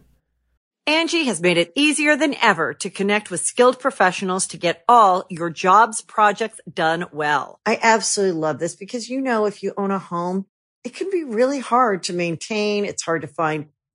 [0.88, 5.26] Angi has made it easier than ever to connect with skilled professionals to get all
[5.30, 7.60] your jobs projects done well.
[7.66, 10.46] I absolutely love this because, you know, if you own a home,
[10.86, 12.86] it can be really hard to maintain.
[12.86, 13.68] It's hard to find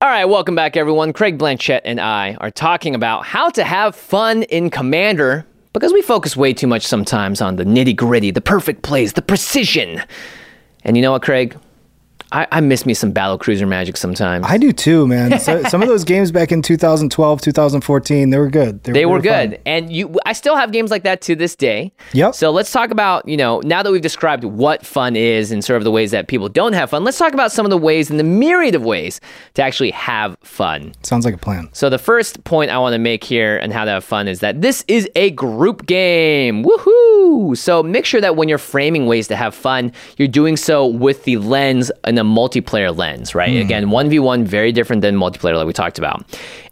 [0.00, 1.12] All right, welcome back, everyone.
[1.12, 6.02] Craig Blanchette and I are talking about how to have fun in Commander because we
[6.02, 10.00] focus way too much sometimes on the nitty gritty, the perfect plays, the precision.
[10.84, 11.58] And you know what, Craig?
[12.32, 14.44] I, I miss me some battle cruiser magic sometimes.
[14.46, 15.38] I do too, man.
[15.40, 18.82] So, some of those games back in 2012, 2014, they were good.
[18.84, 19.50] They were fun.
[19.50, 20.18] good, and you.
[20.26, 21.92] I still have games like that to this day.
[22.12, 22.34] Yep.
[22.34, 25.78] So let's talk about you know now that we've described what fun is and sort
[25.78, 27.04] of the ways that people don't have fun.
[27.04, 29.20] Let's talk about some of the ways and the myriad of ways
[29.54, 30.92] to actually have fun.
[31.02, 31.68] Sounds like a plan.
[31.72, 34.40] So the first point I want to make here and how to have fun is
[34.40, 36.64] that this is a group game.
[36.64, 37.56] Woohoo!
[37.56, 41.24] So make sure that when you're framing ways to have fun, you're doing so with
[41.24, 43.50] the lens and a multiplayer lens, right?
[43.50, 43.58] Hmm.
[43.58, 46.24] Again, 1v1 very different than multiplayer like we talked about.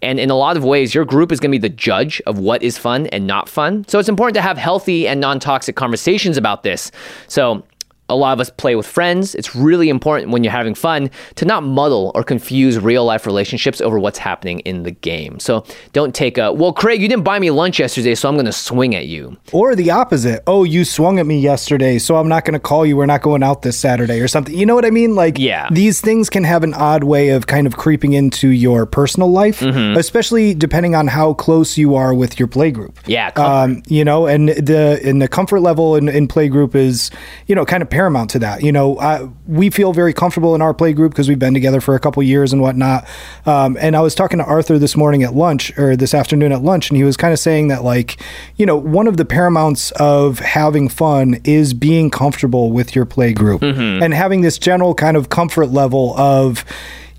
[0.02, 2.38] And in a lot of ways, your group is going to be the judge of
[2.38, 3.84] what is fun and not fun.
[3.88, 6.90] So it's important to have healthy and non-toxic conversations about this.
[7.28, 7.64] So
[8.08, 9.34] a lot of us play with friends.
[9.34, 13.80] It's really important when you're having fun to not muddle or confuse real life relationships
[13.80, 15.40] over what's happening in the game.
[15.40, 18.46] So don't take a, well, Craig, you didn't buy me lunch yesterday, so I'm going
[18.46, 19.36] to swing at you.
[19.52, 20.42] Or the opposite.
[20.46, 22.96] Oh, you swung at me yesterday, so I'm not going to call you.
[22.96, 24.56] We're not going out this Saturday or something.
[24.56, 25.14] You know what I mean?
[25.14, 25.68] Like, Yeah.
[25.72, 29.60] these things can have an odd way of kind of creeping into your personal life,
[29.60, 29.98] Mm-hmm.
[29.98, 32.98] especially depending on how close you are with your play group.
[33.06, 33.30] Yeah.
[33.36, 37.10] Um, you know, and the and the comfort level in, in play group is,
[37.46, 38.62] you know, kind of paramount to that.
[38.62, 41.80] You know, uh, we feel very comfortable in our play group because we've been together
[41.80, 43.08] for a couple years and whatnot.
[43.46, 46.60] Um, and I was talking to Arthur this morning at lunch or this afternoon at
[46.62, 48.20] lunch, and he was kind of saying that, like,
[48.56, 53.32] you know, one of the paramounts of having fun is being comfortable with your play
[53.32, 53.62] group
[54.02, 56.66] and having this general kind of comfort level of,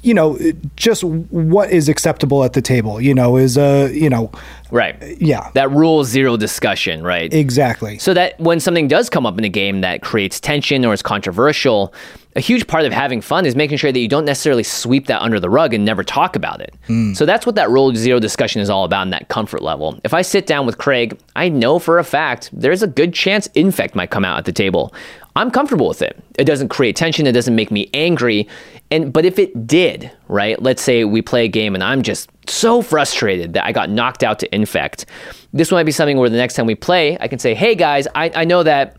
[0.07, 0.39] you know,
[0.77, 3.01] just what is acceptable at the table.
[3.01, 4.31] You know, is a, you know,
[4.71, 4.95] Right.
[5.21, 7.31] yeah, That rule zero discussion, right?
[7.33, 7.99] exactly.
[7.99, 11.01] So that when something does come up in a game that creates tension or is
[11.01, 11.93] controversial,
[12.35, 15.21] a huge part of having fun is making sure that you don't necessarily sweep that
[15.21, 16.73] under the rug and never talk about it.
[16.87, 17.13] Hmm.
[17.13, 19.99] So that's what that rule zero discussion is all about in that comfort level.
[20.03, 23.47] If I sit down with Craig, I know for a fact there's a good chance
[23.55, 24.93] infect might come out at the table.
[25.35, 26.17] I'm comfortable with it.
[26.37, 28.47] It doesn't create tension, it doesn't make me angry.
[28.89, 30.61] And but if it did, right?
[30.61, 34.23] Let's say we play a game and I'm just so frustrated that I got knocked
[34.23, 35.05] out to infect.
[35.53, 38.07] This might be something where the next time we play, I can say, hey guys,
[38.15, 38.97] I, I know that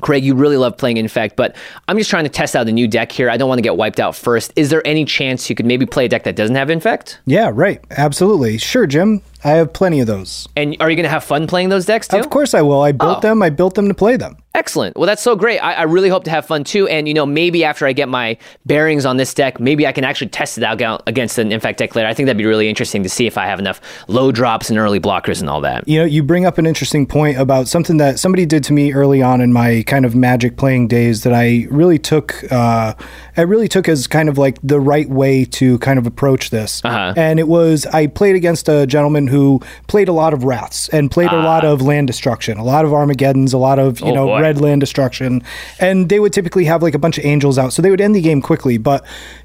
[0.00, 1.54] Craig, you really love playing Infect, but
[1.86, 3.30] I'm just trying to test out a new deck here.
[3.30, 4.52] I don't want to get wiped out first.
[4.56, 7.20] Is there any chance you could maybe play a deck that doesn't have Infect?
[7.24, 7.80] Yeah, right.
[7.90, 8.58] Absolutely.
[8.58, 9.22] Sure, Jim.
[9.44, 10.48] I have plenty of those.
[10.56, 12.18] And are you going to have fun playing those decks too?
[12.18, 12.82] Of course I will.
[12.82, 13.20] I built Oh.
[13.20, 13.42] them.
[13.42, 14.36] I built them to play them.
[14.54, 14.96] Excellent.
[14.98, 15.58] Well, that's so great.
[15.60, 16.86] I, I really hope to have fun too.
[16.86, 20.04] And, you know, maybe after I get my bearings on this deck, maybe I can
[20.04, 22.06] actually test it out against an Infect deck later.
[22.06, 24.78] I think that'd be really interesting to see if I have enough low drops and
[24.78, 25.88] early blockers and all that.
[25.88, 28.92] You know, you bring up an interesting point about something that somebody did to me
[28.92, 32.92] early on in my kind of magic playing days that I really took uh
[33.38, 36.82] I really took as kind of like the right way to kind of approach this.
[36.84, 37.14] Uh-huh.
[37.16, 41.10] And it was I played against a gentleman who played a lot of wraths and
[41.10, 44.10] played a lot of land destruction, a lot of Armageddons, a lot of, you Ah.
[44.10, 44.40] Oh, know, boy.
[44.40, 45.42] red land destruction.
[45.80, 47.72] And they would typically have like a bunch of angels out.
[47.72, 49.04] So they would end the game quickly, but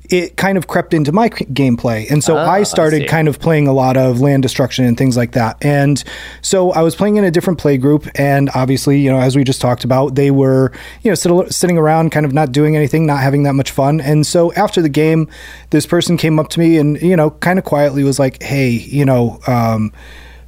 [0.10, 2.10] it kind of crept into my gameplay.
[2.10, 3.08] And so I started see.
[3.08, 5.64] kind of playing a lot of land destruction and things like that.
[5.64, 6.04] And
[6.42, 8.08] so I was playing in a different play group.
[8.16, 11.78] And obviously, you know, as we just talked about, they were, you know, sit- sitting
[11.78, 14.00] around kind of not doing anything, not having that much fun.
[14.00, 15.28] And so after the game,
[15.72, 18.70] this person came up to me and, you know, kind of quietly was like, hey,
[18.70, 19.92] you know, um,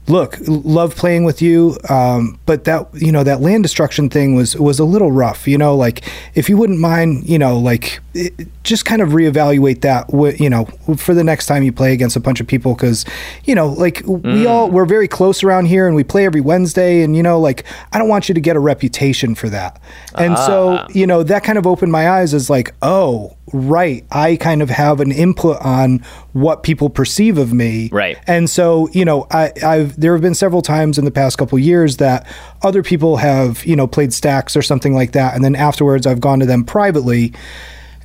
[0.09, 4.55] look love playing with you um, but that you know that land destruction thing was
[4.57, 6.03] was a little rough you know like
[6.35, 10.65] if you wouldn't mind you know like it, just kind of reevaluate that you know
[10.97, 13.05] for the next time you play against a bunch of people because
[13.45, 17.01] you know like we all we're very close around here and we play every wednesday
[17.01, 19.81] and you know like i don't want you to get a reputation for that.
[20.15, 24.35] And so you know that kind of opened my eyes as like oh right i
[24.35, 27.89] kind of have an input on what people perceive of me.
[27.91, 28.17] Right.
[28.27, 31.57] and so, you know, I, I've there have been several times in the past couple
[31.57, 32.27] years that
[32.61, 36.21] other people have, you know, played Stax or something like that, and then afterwards I've
[36.21, 37.33] gone to them privately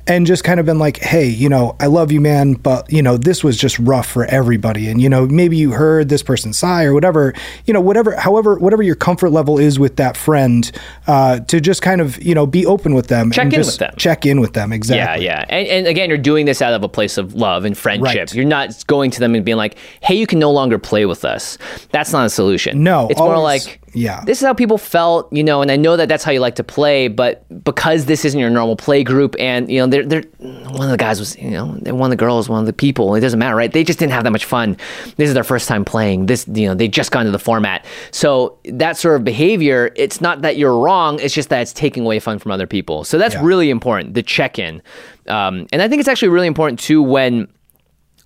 [0.07, 3.01] and just kind of been like, hey, you know, I love you, man, but you
[3.01, 6.53] know, this was just rough for everybody, and you know, maybe you heard this person
[6.53, 7.33] sigh or whatever,
[7.65, 10.71] you know, whatever, however, whatever your comfort level is with that friend,
[11.07, 13.79] uh, to just kind of, you know, be open with them, Check and in just
[13.79, 13.95] with them.
[13.97, 15.25] check in with them, exactly.
[15.25, 15.45] Yeah, yeah.
[15.49, 18.15] And, and again, you're doing this out of a place of love and friendship.
[18.17, 18.33] Right.
[18.33, 21.25] You're not going to them and being like, hey, you can no longer play with
[21.25, 21.57] us.
[21.91, 22.83] That's not a solution.
[22.83, 24.23] No, It's more like, yeah.
[24.25, 26.55] this is how people felt, you know, and I know that that's how you like
[26.55, 30.23] to play, but because this isn't your normal play group and, you know, they're, they're,
[30.39, 33.15] one of the guys was, you know, one of the girls, one of the people,
[33.15, 33.71] it doesn't matter, right?
[33.71, 34.77] They just didn't have that much fun.
[35.17, 36.25] This is their first time playing.
[36.27, 37.85] This, you know, they just got into the format.
[38.11, 42.03] So that sort of behavior, it's not that you're wrong, it's just that it's taking
[42.03, 43.03] away fun from other people.
[43.03, 43.43] So that's Yeah.
[43.43, 44.81] really important, the check in.
[45.27, 47.47] Um, and I think it's actually really important too when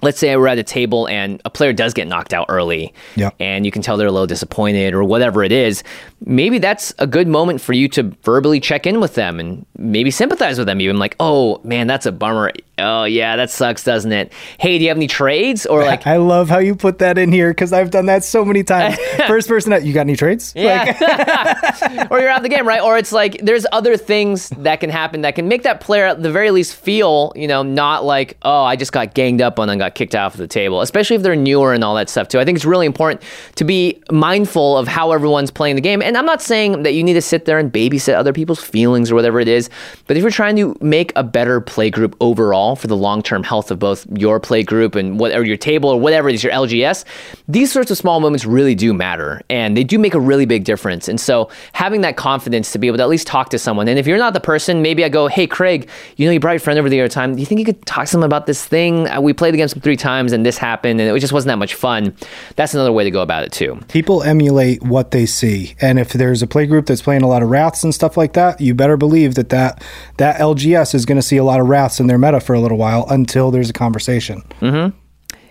[0.01, 3.31] let's say we're at a table and a player does get knocked out early Yeah.
[3.39, 5.83] and you can tell they're a little disappointed or whatever it is
[6.25, 10.11] maybe that's a good moment for you to verbally check in with them and maybe
[10.11, 14.11] sympathize with them even like oh man that's a bummer oh yeah that sucks doesn't
[14.11, 17.17] it hey do you have any trades or like I love how you put that
[17.17, 18.97] in here because I've done that so many times.
[19.27, 20.53] First person, that you got any trades?
[20.55, 22.07] Yeah.
[22.11, 22.81] or you're out of the game, right?
[22.81, 26.23] Or it's like there's other things that can happen that can make that player at
[26.23, 29.69] the very least feel, you know, not like, oh, I just got ganged up on
[29.69, 32.39] and got kicked off the table, especially if they're newer and all that stuff too.
[32.39, 33.21] I think it's really important
[33.55, 36.01] to be mindful of how everyone's playing the game.
[36.01, 39.11] And I'm not saying that you need to sit there and babysit other people's feelings
[39.11, 39.69] or whatever it is,
[40.07, 43.43] but if you're trying to make a better play group overall for the long term
[43.43, 46.53] health of both your play group and whatever your table or whatever it is, your
[46.53, 47.05] LGS,
[47.49, 50.63] these sorts of small moments really do matter and they do make a really big
[50.63, 51.07] difference.
[51.07, 53.87] And so having that confidence to be able to at least talk to someone.
[53.87, 56.51] And if you're not the person, maybe I go, hey, Craig, you know, you brought
[56.51, 57.33] your friend over the other time.
[57.33, 59.09] Do you think you could talk to them about this thing?
[59.09, 61.57] Uh, We played against them three times and this happened and it just wasn't that
[61.57, 62.15] much fun.
[62.55, 63.79] That's another way to go about it too.
[63.87, 67.41] People emulate what they see, and if there's a play group that's playing a lot
[67.41, 69.83] of wraths and stuff like that, you better believe that that,
[70.17, 72.59] that LGS is going to see a lot of wraths in their meta for a
[72.59, 74.43] little while until there's a conversation.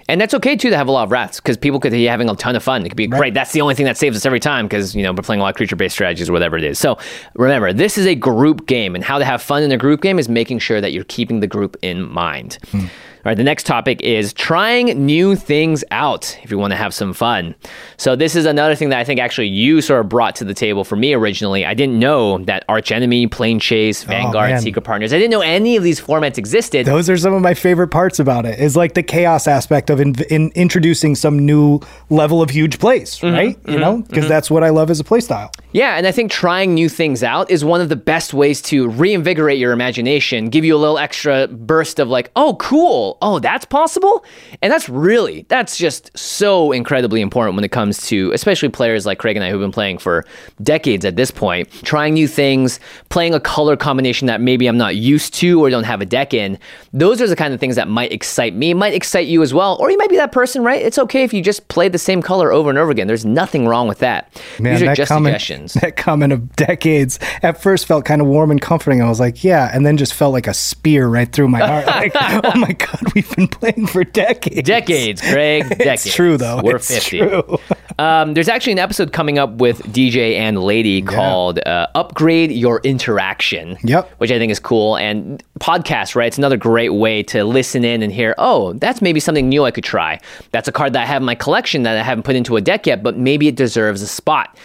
[0.09, 2.31] And that's okay too to have a lot of wraths because people could be having
[2.31, 2.85] a ton of fun.
[2.85, 3.35] It could be great.
[3.35, 5.43] That's the only thing that saves us every time because you know we're playing a
[5.45, 6.79] lot of creature based strategies or whatever it is.
[6.79, 6.99] So
[7.35, 10.19] remember, this is a group game, and how to have fun in a group game
[10.19, 12.59] is making sure that you're keeping the group in mind.
[12.71, 12.87] Hmm.
[13.19, 16.95] All right, the next topic is trying new things out if you want to have
[16.95, 17.57] some fun.
[17.97, 20.55] So this is another thing that I think actually you sort of brought to the
[20.55, 21.67] table for me originally.
[21.67, 24.61] I didn't know that Archenemy, Plane Chase, oh, Vanguard, man.
[24.61, 25.13] Secret Partners.
[25.13, 26.87] I didn't know any of these formats existed.
[26.87, 28.61] Those are some of my favorite parts about it.
[28.61, 33.19] Is like the chaos aspect of in, in introducing some new level of huge plays,
[33.19, 33.49] mm-hmm, right?
[33.49, 34.29] You mm-hmm, know, because mm-hmm.
[34.29, 35.51] that's what I love as a play style.
[35.73, 38.89] Yeah, and I think trying new things out is one of the best ways to
[38.89, 43.08] reinvigorate your imagination, give you a little extra burst of like, oh, cool.
[43.23, 44.25] Oh, that's possible.
[44.63, 49.19] And that's really, that's just so incredibly important when it comes to, especially players like
[49.19, 50.25] Craig and I who've been playing for
[50.63, 54.97] decades at this point, trying new things, playing a color combination that maybe I'm not
[54.97, 56.59] used to or don't have a deck in.
[56.93, 59.77] Those are the kind of things that might excite me, might excite you as well.
[59.81, 60.83] Or you might be that person, right?
[60.83, 63.07] It's okay if you just play the same color over and over again.
[63.07, 64.33] There's nothing wrong with that.
[64.59, 65.75] These are just comment, suggestions.
[65.81, 69.03] that comment of decades at first felt kind of warm and comforting.
[69.03, 71.87] I was like, yeah, and then just felt like a spear right through my heart.
[71.99, 74.67] Like, oh my god, we've been playing for decades.
[74.67, 75.69] Decades, Craig.
[75.69, 76.07] Decades.
[76.07, 76.61] It's true though.
[76.63, 77.19] We're it's 50.
[77.19, 77.59] True.
[77.99, 82.81] Um, there's actually an episode coming up with DJ and Lady called uh, Upgrade Your
[82.85, 83.77] Interaction.
[83.83, 84.09] Yep.
[84.19, 84.97] Which I think is cool.
[84.97, 86.29] And podcast, right?
[86.29, 89.73] It's another great way to listen in and hear, oh, that's maybe something new I
[89.73, 90.21] could try.
[90.53, 92.61] That's a card that I have in my collection that I haven't put into a
[92.61, 94.57] deck yet, but maybe it deserves a spot.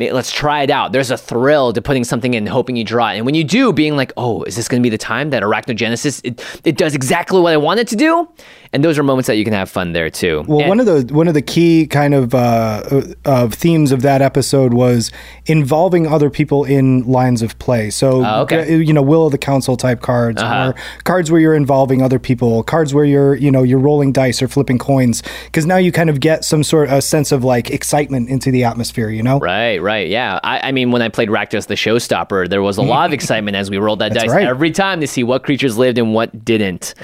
[0.00, 0.92] Let's try it out.
[0.92, 3.16] There's a thrill to putting something in, hoping you draw it.
[3.16, 5.42] And when you do, being like, oh, is this going to be the time that
[5.42, 8.28] Arachnogenesis, it, it does exactly what I want it to do?
[8.72, 10.44] And those are moments that you can have fun there too.
[10.46, 12.82] Well, And- one of the one of the key kind of uh,
[13.24, 15.10] of themes of that episode was
[15.46, 17.90] involving other people in lines of play.
[17.90, 18.60] So, Oh, okay.
[18.62, 18.72] Uh-huh.
[18.74, 22.20] uh, you know, will of the council type cards, or cards where you're involving other
[22.20, 25.90] people, cards where you're you know you're rolling dice or flipping coins, because now you
[25.90, 29.10] kind of get some sort of sense of like excitement into the atmosphere.
[29.10, 30.40] You know, Right, right, yeah.
[30.42, 33.56] I, I mean, when I played Rakdos the Showstopper, there was a lot of excitement
[33.56, 34.46] as we rolled that dice right.
[34.46, 36.94] every time to see what creatures lived and what didn't.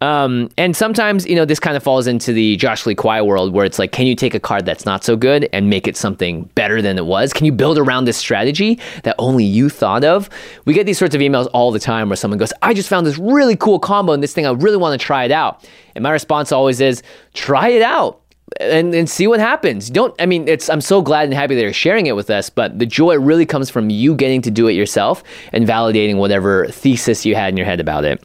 [0.00, 3.52] Um, and sometimes, you know, this kind of falls into the Josh Lee Kwai world
[3.52, 5.96] where it's like, can you take a card that's not so good and make it
[5.96, 7.32] something better than it was?
[7.32, 10.28] Can you build around this strategy that only you thought of?
[10.66, 13.06] We get these sorts of emails all the time where someone goes, I just found
[13.06, 15.66] this really cool combo and this thing, I really want to try it out.
[15.94, 18.20] And my response always is, try it out
[18.60, 19.90] and, and see what happens.
[19.90, 22.50] Don't I mean it's I'm so glad and happy that you're sharing it with us,
[22.50, 25.22] but the joy really comes from you getting to do it yourself
[25.52, 28.22] and validating whatever thesis you had in your head about it.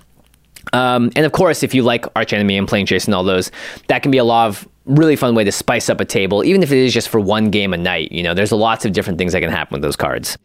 [0.73, 3.51] Um, and of course, if you like Archenemy and Planechase and all those,
[3.87, 6.63] that can be a lot of really fun way to spice up a table, even
[6.63, 8.11] if it is just for one game a night.
[8.11, 10.37] You know, there's lots of different things that can happen with those cards.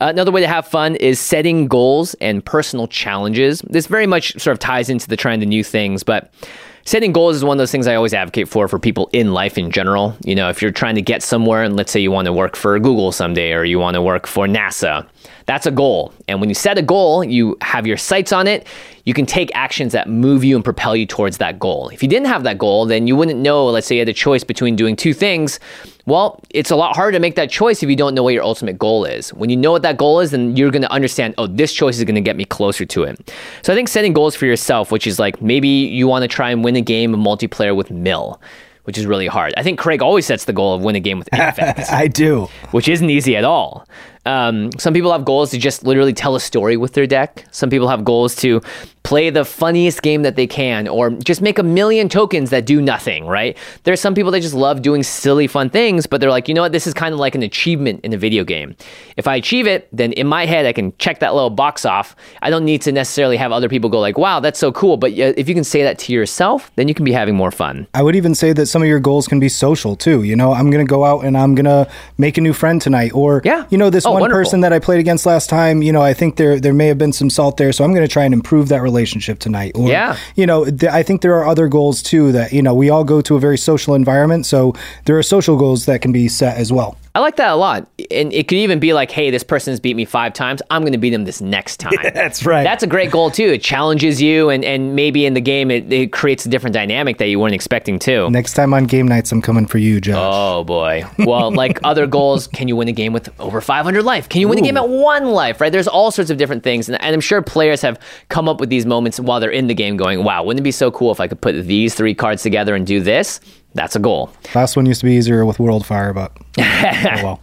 [0.00, 3.62] Another way to have fun is setting goals and personal challenges.
[3.68, 6.32] This very much sort of ties into the trying the new things, but
[6.84, 9.58] setting goals is one of those things I always advocate for for people in life
[9.58, 10.16] in general.
[10.24, 12.56] You know, if you're trying to get somewhere and let's say you want to work
[12.56, 15.06] for Google someday or you want to work for NASA,
[15.46, 16.12] that's a goal.
[16.28, 18.66] And when you set a goal, you have your sights on it.
[19.04, 21.88] You can take actions that move you and propel you towards that goal.
[21.88, 24.12] If you didn't have that goal, then you wouldn't know, let's say you had a
[24.12, 25.58] choice between doing two things.
[26.04, 28.42] Well, it's a lot harder to make that choice if you don't know what your
[28.42, 29.32] ultimate goal is.
[29.34, 31.96] When you know what that goal is, then you're going to understand, oh, this choice
[31.98, 33.32] is going to get me closer to it.
[33.62, 36.50] So I think setting goals for yourself, which is like maybe you want to try
[36.50, 38.40] and win a game of multiplayer with Mill,
[38.84, 39.54] which is really hard.
[39.56, 42.48] I think Craig always sets the goal of win a game with Infect I do.
[42.72, 43.86] which isn't easy at all.
[44.24, 47.44] Um, some people have goals to just literally tell a story with their deck.
[47.50, 48.60] Some people have goals to
[49.02, 52.80] play the funniest game that they can or just make a million tokens that do
[52.80, 53.58] nothing, right?
[53.82, 56.62] There's some people that just love doing silly, fun things, but they're like, you know
[56.62, 56.70] what?
[56.70, 58.76] This is kind of like an achievement in a video game.
[59.16, 62.14] If I achieve it, then in my head, I can check that little box off.
[62.42, 64.96] I don't need to necessarily have other people go like, wow, that's so cool.
[64.96, 67.88] But if you can say that to yourself, then you can be having more fun.
[67.94, 70.22] I would even say that some of your goals can be social too.
[70.22, 72.80] You know, I'm going to go out and I'm going to make a new friend
[72.80, 73.66] tonight, or Yeah.
[73.68, 74.40] you know, this Oh, Oh, one wonderful.
[74.40, 75.82] person that I played against last time.
[75.82, 78.06] You know, I think there there may have been some salt there, so I'm going
[78.06, 79.72] to try and improve that relationship tonight.
[79.74, 80.16] Or, Yeah.
[80.36, 83.04] you know, th- I think there are other goals too that you know we all
[83.04, 86.56] go to a very social environment, so there are social goals that can be set
[86.56, 86.96] as well.
[87.14, 87.86] I like that a lot.
[88.10, 90.62] And it could even be like, hey, this person's beat me five times.
[90.70, 91.92] I'm going to beat them this next time.
[92.02, 92.62] That's right.
[92.62, 93.48] That's a great goal, too.
[93.48, 97.18] It challenges you, and, and maybe in the game, it, it creates a different dynamic
[97.18, 98.30] that you weren't expecting, too.
[98.30, 100.16] Next time on game nights, I'm coming for you, Josh.
[100.18, 101.04] Oh boy.
[101.18, 104.28] Well, like other goals, can you win a game with over 500 life?
[104.28, 105.60] Can you win a game at one life?
[105.60, 105.70] Right?
[105.70, 107.98] There's all sorts of different things, and, and I'm sure players have
[108.30, 110.72] come up with these moments while they're in the game, going, "Wow, wouldn't it be
[110.72, 113.40] so cool if I could put these three cards together and do this?"
[113.74, 114.30] That's a goal.
[114.54, 117.40] Last one used to be easier with Worldfire, but oh well.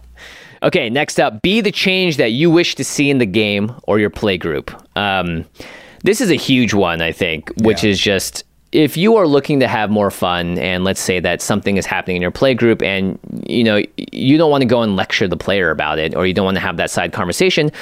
[0.62, 3.98] Okay, next up, be the change that you wish to see in the game or
[3.98, 4.70] your play group.
[4.96, 5.46] Um,
[6.04, 7.90] this is a huge one, I think, which Yeah.
[7.90, 11.76] is just if you are looking to have more fun, and let's say that something
[11.76, 14.94] is happening in your play group, and you know you don't want to go and
[14.96, 17.72] lecture the player about it, or you don't want to have that side conversation.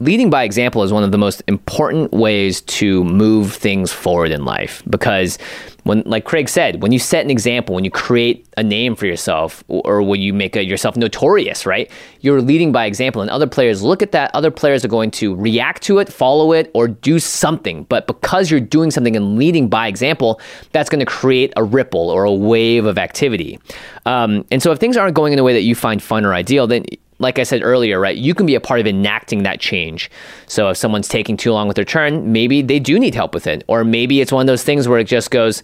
[0.00, 4.44] Leading by example is one of the most important ways to move things forward in
[4.44, 5.38] life because
[5.84, 9.06] when like Craig said, when you set an example, when you create a name for
[9.06, 11.90] yourself or when you make a, yourself notorious, right?
[12.20, 15.34] You're leading by example and other players look at that, other players are going to
[15.34, 17.84] react to it, follow it or do something.
[17.84, 20.40] But because you're doing something and leading by example,
[20.70, 23.58] that's going to create a ripple or a wave of activity.
[24.06, 26.32] Um, and so if things aren't going in a way that you find fun or
[26.34, 26.84] ideal, then
[27.18, 30.10] like I said earlier, right, you can be a part of enacting that change.
[30.46, 33.46] So if someone's taking too long with their turn, maybe they do need help with
[33.46, 33.64] it.
[33.68, 35.62] Or maybe it's one of those things where it just goes,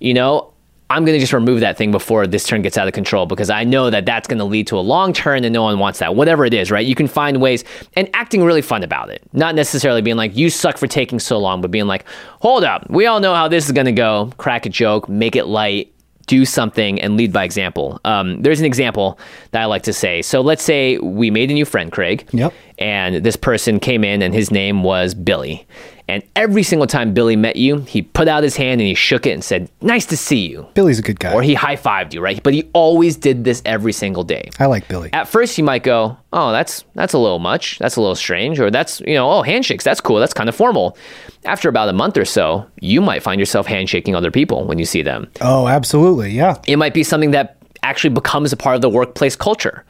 [0.00, 0.52] you know,
[0.90, 3.50] I'm going to just remove that thing before this turn gets out of control because
[3.50, 5.98] I know that that's going to lead to a long turn and no one wants
[5.98, 6.14] that.
[6.14, 6.86] Whatever it is, right?
[6.86, 7.62] You can find ways
[7.94, 9.22] and acting really fun about it.
[9.34, 12.06] Not necessarily being like, you suck for taking so long, but being like,
[12.40, 14.32] hold up, we all know how this is going to go.
[14.38, 15.92] Crack a joke, make it light,
[16.28, 18.00] do something and lead by example.
[18.04, 19.18] Um, there's an example
[19.50, 20.22] that I like to say.
[20.22, 22.28] So let's say we made a new friend, Craig.
[22.32, 22.52] Yep.
[22.78, 25.66] And this person came in and his name was Billy.
[26.08, 29.26] And every single time Billy met you, he put out his hand and he shook
[29.26, 30.66] it and said, Nice to see you.
[30.72, 31.34] Billy's a good guy.
[31.34, 32.42] Or he high fived you, right?
[32.42, 34.48] But he always did this every single day.
[34.58, 35.10] I like Billy.
[35.12, 37.78] At first, you might go, "Oh, that's that's a little much.
[37.78, 39.84] That's a little strange," or "That's you know, oh, handshakes.
[39.84, 40.18] That's cool.
[40.18, 40.96] That's kind of formal."
[41.44, 44.84] After about a month or so, you might find yourself handshaking other people when you
[44.86, 45.28] see them.
[45.40, 46.30] Oh, absolutely.
[46.30, 46.56] Yeah.
[46.66, 49.84] It might be something that actually becomes a part of the workplace culture.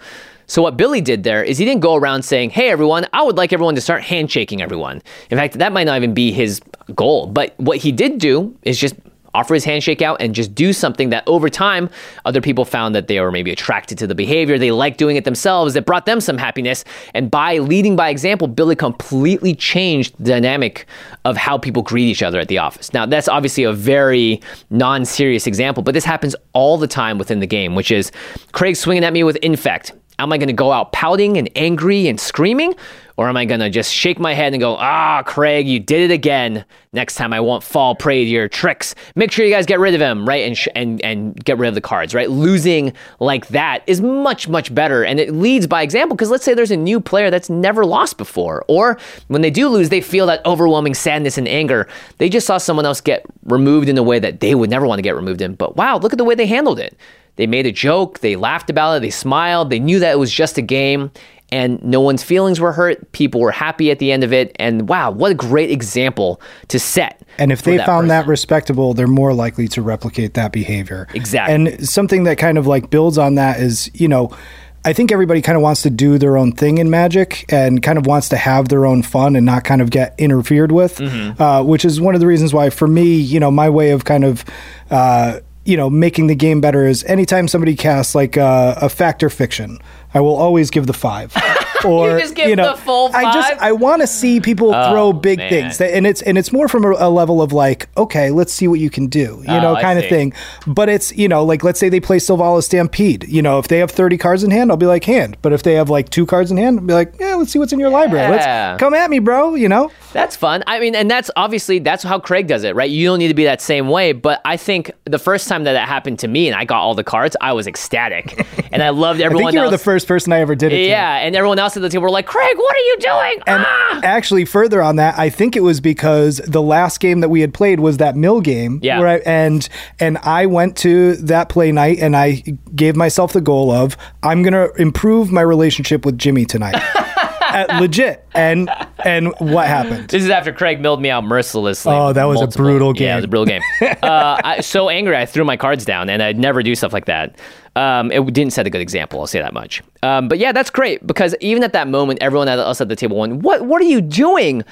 [0.49, 3.37] So what Billy did there is he didn't go around saying, "Hey everyone, I would
[3.37, 6.61] like everyone to start handshaking everyone." In fact, that might not even be his
[6.95, 7.27] goal.
[7.27, 8.95] But what he did do is just
[9.35, 11.89] offer his handshake out and just do something that over time
[12.25, 14.59] other people found that they were maybe attracted to the behavior.
[14.59, 15.75] They liked doing it themselves.
[15.75, 16.85] That brought them some happiness.
[17.15, 20.87] And by leading by example billy completely changed the dynamic
[21.25, 22.93] of how people greet each other at the office.
[22.93, 24.41] Now that's obviously a very
[24.71, 28.11] non-serious example but this happens all the time within the game which is
[28.53, 32.09] craig swinging at me with infect Am I going to go out pouting and angry
[32.09, 32.75] and screaming?
[33.19, 36.09] Or am I going to just shake my head and go, ah, Craig, you did
[36.09, 36.65] it again.
[36.93, 38.95] Next time I won't fall prey to your tricks.
[39.17, 40.47] Make sure you guys get rid of him, right?
[40.47, 42.31] And, sh- and, and get rid of the cards, right?
[42.31, 45.05] Losing like that is much, much better.
[45.05, 48.19] And it leads by example because let's say there's a new player that's never lost
[48.19, 48.65] before.
[48.69, 51.89] Or when they do lose, they feel that overwhelming sadness and anger.
[52.19, 54.99] They just saw someone else get removed in a way that they would never want
[54.99, 55.55] to get removed in.
[55.57, 56.97] But wow, look at the way they handled it.
[57.39, 60.31] They made a joke, they laughed about it, they smiled, they knew that it was
[60.31, 61.11] just a game,
[61.51, 63.11] and no one's feelings were hurt.
[63.13, 64.55] People were happy at the end of it.
[64.59, 67.23] And wow, what a great example to set.
[67.39, 71.09] And if they that found that respectable, they're more likely to replicate that behavior.
[71.15, 71.55] Exactly.
[71.55, 74.37] And something that kind of like builds on that is, you know,
[74.85, 77.97] I think everybody kind of wants to do their own thing in Magic and kind
[77.97, 81.43] of wants to have their own fun and not kind of get interfered with, Mm-hmm.
[81.43, 84.05] uh, which is one of the reasons why, for me, you know, my way of
[84.05, 84.45] kind of.
[84.91, 89.23] Uh, you know, making the game better is anytime somebody casts like uh, a Fact
[89.23, 89.79] or Fiction,
[90.15, 91.37] I will always give the five.
[91.89, 93.53] Or just give the full I just?
[93.61, 95.49] I want to see people oh, throw big man.
[95.49, 98.69] things, and it's and it's more from a, a level of like, okay, let's see
[98.69, 100.33] what you can do, you oh, know, Oh, I kind of thing.
[100.67, 103.29] But it's you know, like let's say they play Selvala's Stampede.
[103.29, 105.37] You know, if they have thirty cards in hand, I'll be like hand.
[105.43, 107.59] But if they have like two cards in hand, I'll be like, yeah, let's see
[107.59, 108.31] what's in your library.
[108.31, 109.55] Let's come at me, bro.
[109.55, 110.65] You know, That's fun.
[110.67, 112.91] I mean, and that's obviously that's how Craig does it, right?
[112.91, 115.75] You don't need to be that same way, but I think the first time that
[115.75, 118.91] that happened to me and I got all the cards, I was ecstatic, and I
[118.91, 120.77] loved I everyone think you were the first person I ever did it.
[120.77, 120.89] to.
[120.89, 123.43] Yeah, and everyone else else at the table were like, Craig, what are you doing?
[123.47, 124.01] And ah!
[124.03, 127.53] actually, further on that, I think it was because the last game that we had
[127.53, 128.81] played was that mill game.
[128.83, 128.99] Yeah.
[128.99, 129.69] Where I, and
[130.01, 132.43] and I went to that play night and I
[132.75, 136.83] gave myself the goal of I'm gonna improve my relationship with Jimmy tonight.
[137.49, 138.27] At legit.
[138.35, 138.71] And
[139.05, 140.09] and what happened?
[140.09, 141.93] This is after Craig milled me out mercilessly.
[141.95, 143.63] Oh, that was a Multiple- brutal Yeah, it was a brutal game.
[144.03, 147.07] uh, I, so angry, I threw my cards down, and I'd never do stuff like
[147.07, 147.39] that.
[147.77, 149.21] Um, it didn't set a good example.
[149.21, 149.83] I'll say that much.
[150.03, 153.17] Um, but yeah, that's great because even at that moment, everyone else at the table
[153.19, 153.63] went, "What?
[153.67, 154.65] What are you doing?"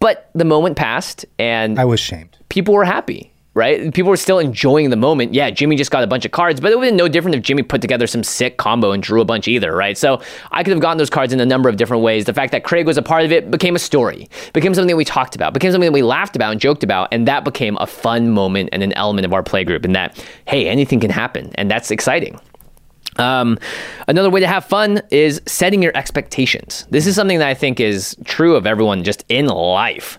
[0.00, 2.36] But the moment passed, and I was shamed.
[2.48, 3.92] people were happy, right?
[3.92, 5.34] People were still enjoying the moment.
[5.34, 7.34] Yeah, Jimmy just got a bunch of cards, but it would have been no different
[7.34, 9.98] if Jimmy put together some sick combo and drew a bunch either, right?
[9.98, 12.24] So I could have gotten those cards in a number of different ways.
[12.24, 14.96] The fact that Craig was a part of it became a story, became something that
[14.96, 17.76] we talked about, became something that we laughed about and joked about, and that became
[17.80, 19.84] a fun moment and an element of our play group.
[19.84, 22.40] And that, hey, anything can happen, and that's exciting.
[23.16, 23.58] Um,
[24.06, 26.86] another way to have fun is setting your expectations.
[26.90, 30.18] This is something that I think is true of everyone just in life.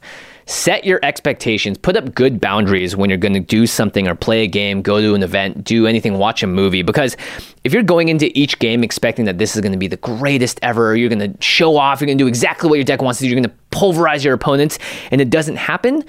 [0.50, 4.42] Set your expectations, put up good boundaries when you're going to do something or play
[4.44, 6.82] a game, go to an event, do anything, watch a movie.
[6.82, 7.16] Because
[7.64, 10.60] if you're going into each game expecting that this is going to be the greatest
[10.64, 13.20] ever, you're going to show off, you're going to do exactly what your deck wants
[13.20, 14.80] to do, you're going to pulverize your opponents,
[15.12, 16.04] and it doesn't happen,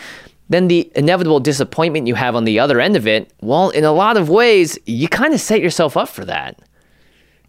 [0.48, 3.92] then the inevitable disappointment you have on the other end of it, well, in a
[3.92, 6.58] lot of ways, you kind of set yourself up for that.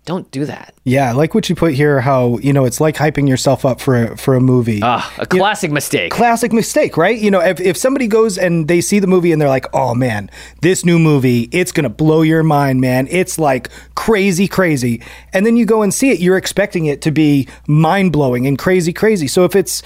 [0.06, 0.74] Don't do that.
[0.84, 2.02] Yeah, I like what you put here.
[2.02, 4.80] How you know it's like hyping yourself up for a, for a movie.
[4.82, 6.12] Ah, a classic mistake.
[6.12, 7.18] classic mistake, right?
[7.18, 9.94] You know, if, if somebody goes and they see the movie and they're like, oh
[9.94, 10.32] man,
[10.62, 13.08] this new movie, it's going to blow your mind, man.
[13.12, 15.04] It's like crazy, crazy.
[15.34, 18.58] And then you go and see it, you're expecting it to be mind blowing and
[18.58, 19.28] crazy, crazy.
[19.28, 19.84] So if it's,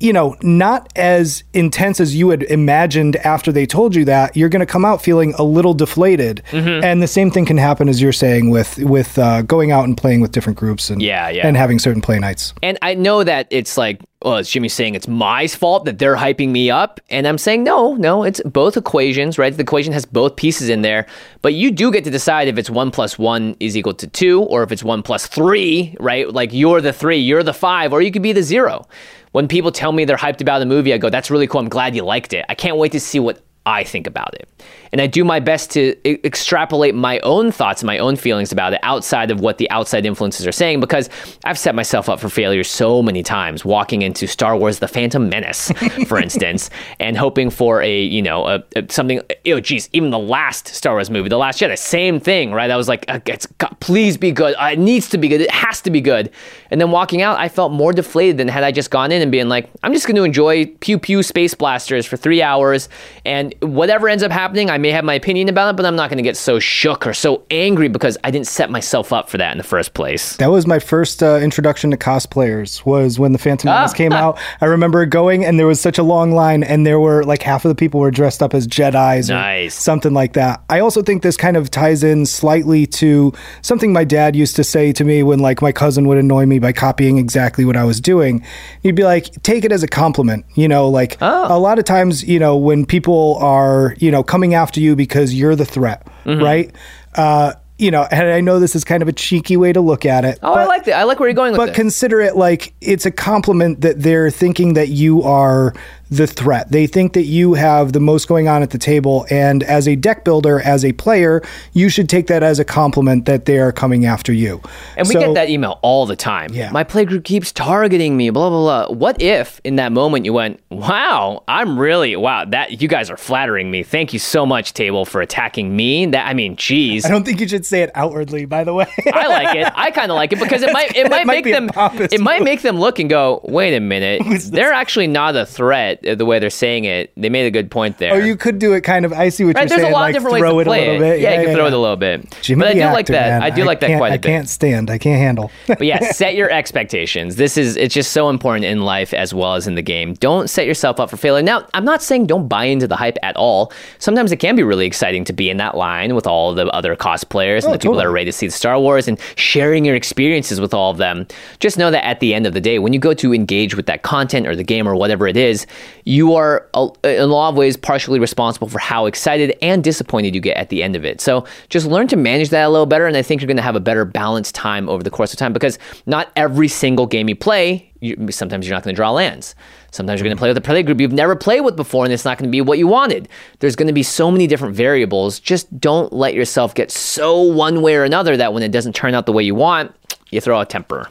[0.00, 4.48] you know, not as intense as you had imagined after they told you that, you're
[4.48, 6.42] going to come out feeling a little deflated.
[6.50, 6.82] Mm-hmm.
[6.82, 9.96] And the same thing can happen as you're saying with with uh, going out and
[9.96, 11.46] playing with different groups and Yeah, yeah.
[11.46, 12.54] and having certain play nights.
[12.62, 16.16] And I know that it's like, oh, it's Jimmy saying it's my fault that they're
[16.16, 17.00] hyping me up.
[17.10, 19.54] And I'm saying, no, no, it's both equations, right?
[19.54, 21.06] The equation has both pieces in there.
[21.42, 24.42] But you do get to decide if it's one plus one is equal to two
[24.42, 26.30] or if it's one plus three, right?
[26.32, 28.86] Like you're the three, you're the five, or you could be the zero.
[29.32, 31.60] When people tell me they're hyped about a movie, I go, that's really cool.
[31.60, 32.44] I'm glad you liked it.
[32.48, 34.48] I can't wait to see what I think about it.
[34.92, 35.94] And I do my best to
[36.26, 40.04] extrapolate my own thoughts and my own feelings about it outside of what the outside
[40.04, 41.08] influences are saying because
[41.44, 45.28] I've set myself up for failure so many times walking into Star Wars The Phantom
[45.28, 45.70] Menace,
[46.08, 50.18] for instance, and hoping for a, you know, a, a- something, oh, geez, even the
[50.18, 52.70] last Star Wars movie, The Last Jedi, same thing, right?
[52.70, 54.54] I was like, uh, it's, God, please be good.
[54.54, 55.40] Uh, it needs to be good.
[55.42, 56.30] It has to be good.
[56.70, 59.30] And then walking out, I felt more deflated than had I just gone in and
[59.30, 62.88] being like, I'm just going to enjoy pew pew space blasters for three hours.
[63.24, 66.10] And whatever ends up happening, I may have my opinion about it, but I'm not
[66.10, 69.38] going to get so shook or so angry because I didn't set myself up for
[69.38, 70.36] that in the first place.
[70.36, 72.84] That was my first uh, introduction to cosplayers.
[72.84, 74.38] Was when the Phantom Menace came out.
[74.60, 77.64] I remember going and there was such a long line, and there were like half
[77.64, 79.74] of the people were dressed up as Jedi's or Nice.
[79.74, 80.62] something like that.
[80.68, 83.32] I also think this kind of ties in slightly to
[83.62, 86.58] something my dad used to say to me when like my cousin would annoy me
[86.58, 88.44] by copying exactly what I was doing.
[88.82, 90.88] He'd be like, "Take it as a compliment," you know.
[90.88, 94.94] Like a lot of times, you know, when people are you know coming after you
[94.94, 96.72] because you're the threat, right?
[97.14, 100.04] Uh, you know, and I know this is kind of a cheeky way to look
[100.04, 100.38] at it.
[100.42, 100.94] Oh, I like that.
[100.98, 101.76] I like where you're going with But this.
[101.76, 105.72] consider it like it's a compliment that they're thinking that you are
[106.10, 106.70] the threat.
[106.72, 109.26] They think that you have the most going on at the table.
[109.30, 111.40] And as a deck builder, as a player,
[111.72, 114.60] you should take that as a compliment that they are coming after you.
[114.96, 116.50] And we So- get that email all the time.
[116.52, 116.70] Yeah.
[116.72, 118.94] My playgroup keeps targeting me, blah, blah, blah.
[118.96, 123.16] What if in that moment you went, wow, I'm really, wow, that you guys are
[123.16, 123.82] flattering me.
[123.84, 126.06] Thank you so much, table, for attacking me.
[126.06, 127.04] That I mean, geez.
[127.06, 128.86] I don't think you should say it outwardly, by the way.
[129.12, 129.72] I like it.
[129.76, 131.70] I kind of like it because it might it might might make them
[132.10, 135.99] it might make them look and go, wait a minute, they're actually not a threat.
[136.06, 138.14] Uh, The way they're saying it, they made a good point there.
[138.14, 139.92] or you could do it kind of, I see what Right, you're there's saying.
[139.92, 140.98] a lot like of different ways to play little it.
[141.16, 141.20] bit.
[141.20, 142.34] Yeah, you can throw it a little bit.
[142.42, 143.28] Jimmy but I do like that.
[143.28, 143.42] man.
[143.42, 144.28] I do like that quite a I bit.
[144.28, 144.90] I can't stand.
[144.90, 145.50] I can't handle.
[145.66, 147.36] But yeah, set your expectations.
[147.36, 150.14] This is it's just so important in life as well as in the game.
[150.14, 151.42] Don't set yourself up for failure.
[151.42, 153.72] Now, I'm not saying don't buy into the hype at all.
[153.98, 156.94] Sometimes it can be really exciting to be in that line with all the other
[156.96, 159.84] cosplayers and Oh, the people that are ready to see the Star Wars and sharing
[159.84, 161.26] your experiences with all of them.
[161.60, 163.86] Just know that at the end of the day, when you go to engage with
[163.86, 165.66] that content or the game or whatever it is,
[166.04, 170.34] you are uh, in a lot of ways partially responsible for how excited and disappointed
[170.34, 171.20] you get at the end of it.
[171.20, 173.62] So just learn to manage that a little better, and I think you're going to
[173.62, 177.28] have a better balanced time over the course of time because not every single game
[177.28, 179.54] you play, you, sometimes you're not going to draw lands.
[179.90, 182.12] Sometimes you're going to play with a play group you've never played with before, and
[182.12, 183.28] it's not going to be what you wanted.
[183.58, 185.40] There's going to be so many different variables.
[185.40, 189.14] Just don't let yourself get so one way or another that when it doesn't turn
[189.14, 189.94] out the way you want,
[190.30, 191.10] you throw a temper.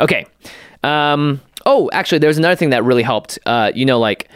[0.00, 0.26] Okay.
[0.82, 3.38] Um, oh, actually, there was another thing that really helped.
[3.46, 4.28] Uh, you know, like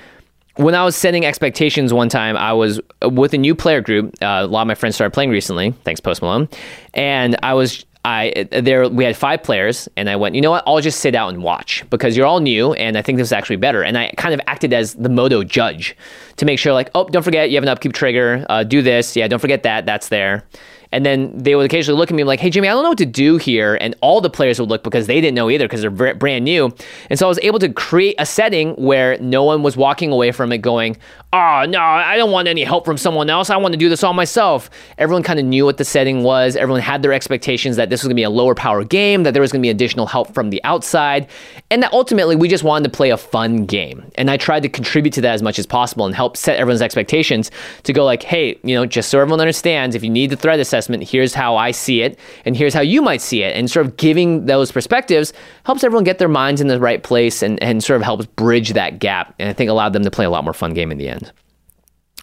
[0.56, 4.14] when I was setting expectations one time, I was with a new player group.
[4.20, 5.70] Uh, a lot of my friends started playing recently.
[5.84, 6.48] Thanks, Post Malone.
[6.94, 7.84] And I was.
[8.04, 10.62] I there we had five players and I went, you know what?
[10.66, 13.32] I'll just sit out and watch because you're all new and I think this is
[13.32, 13.82] actually better.
[13.82, 15.96] And I kind of acted as the moto judge
[16.36, 18.46] to make sure like, oh, don't forget you have an upkeep trigger.
[18.48, 19.16] Uh, do this.
[19.16, 19.84] Yeah, don't forget that.
[19.84, 20.44] That's there.
[20.92, 22.98] And then they would occasionally look at me like, hey, Jimmy, I don't know what
[22.98, 23.76] to do here.
[23.80, 26.72] And all the players would look because they didn't know either because they're brand new.
[27.10, 30.32] And so I was able to create a setting where no one was walking away
[30.32, 30.96] from it going,
[31.32, 33.50] oh, no, I don't want any help from someone else.
[33.50, 34.70] I want to do this all myself.
[34.96, 36.56] Everyone kind of knew what the setting was.
[36.56, 39.34] Everyone had their expectations that this was going to be a lower power game, that
[39.34, 41.28] there was going to be additional help from the outside.
[41.70, 44.10] And that ultimately we just wanted to play a fun game.
[44.14, 46.80] And I tried to contribute to that as much as possible and help set everyone's
[46.80, 47.50] expectations
[47.82, 50.58] to go like, hey, you know, just so everyone understands, if you need to thread
[50.58, 53.56] the threat assessment, here's how I see it, and here's how you might see it.
[53.56, 55.32] And sort of giving those perspectives
[55.64, 58.72] helps everyone get their minds in the right place and, and sort of helps bridge
[58.74, 59.34] that gap.
[59.38, 61.32] And I think allowed them to play a lot more fun game in the end.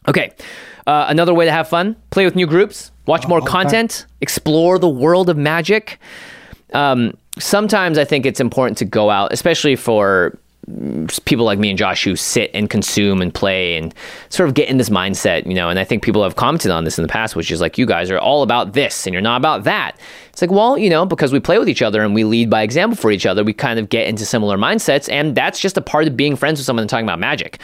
[0.07, 0.31] Okay.
[0.87, 4.89] Uh, another way to have fun play with new groups, watch more content, explore the
[4.89, 5.99] world of magic.
[6.73, 10.37] Um, sometimes I think it's important to go out, especially for
[11.25, 13.93] people like me and Josh who sit and consume and play and
[14.29, 15.69] sort of get in this mindset, you know.
[15.69, 17.85] And I think people have commented on this in the past, which is like, you
[17.85, 19.97] guys are all about this and you're not about that.
[20.35, 22.61] It's like, well, you know, because we play with each other and we lead by
[22.61, 25.09] example for each other, we kind of get into similar mindsets.
[25.09, 27.61] And that's just a part of being friends with someone and talking about magic.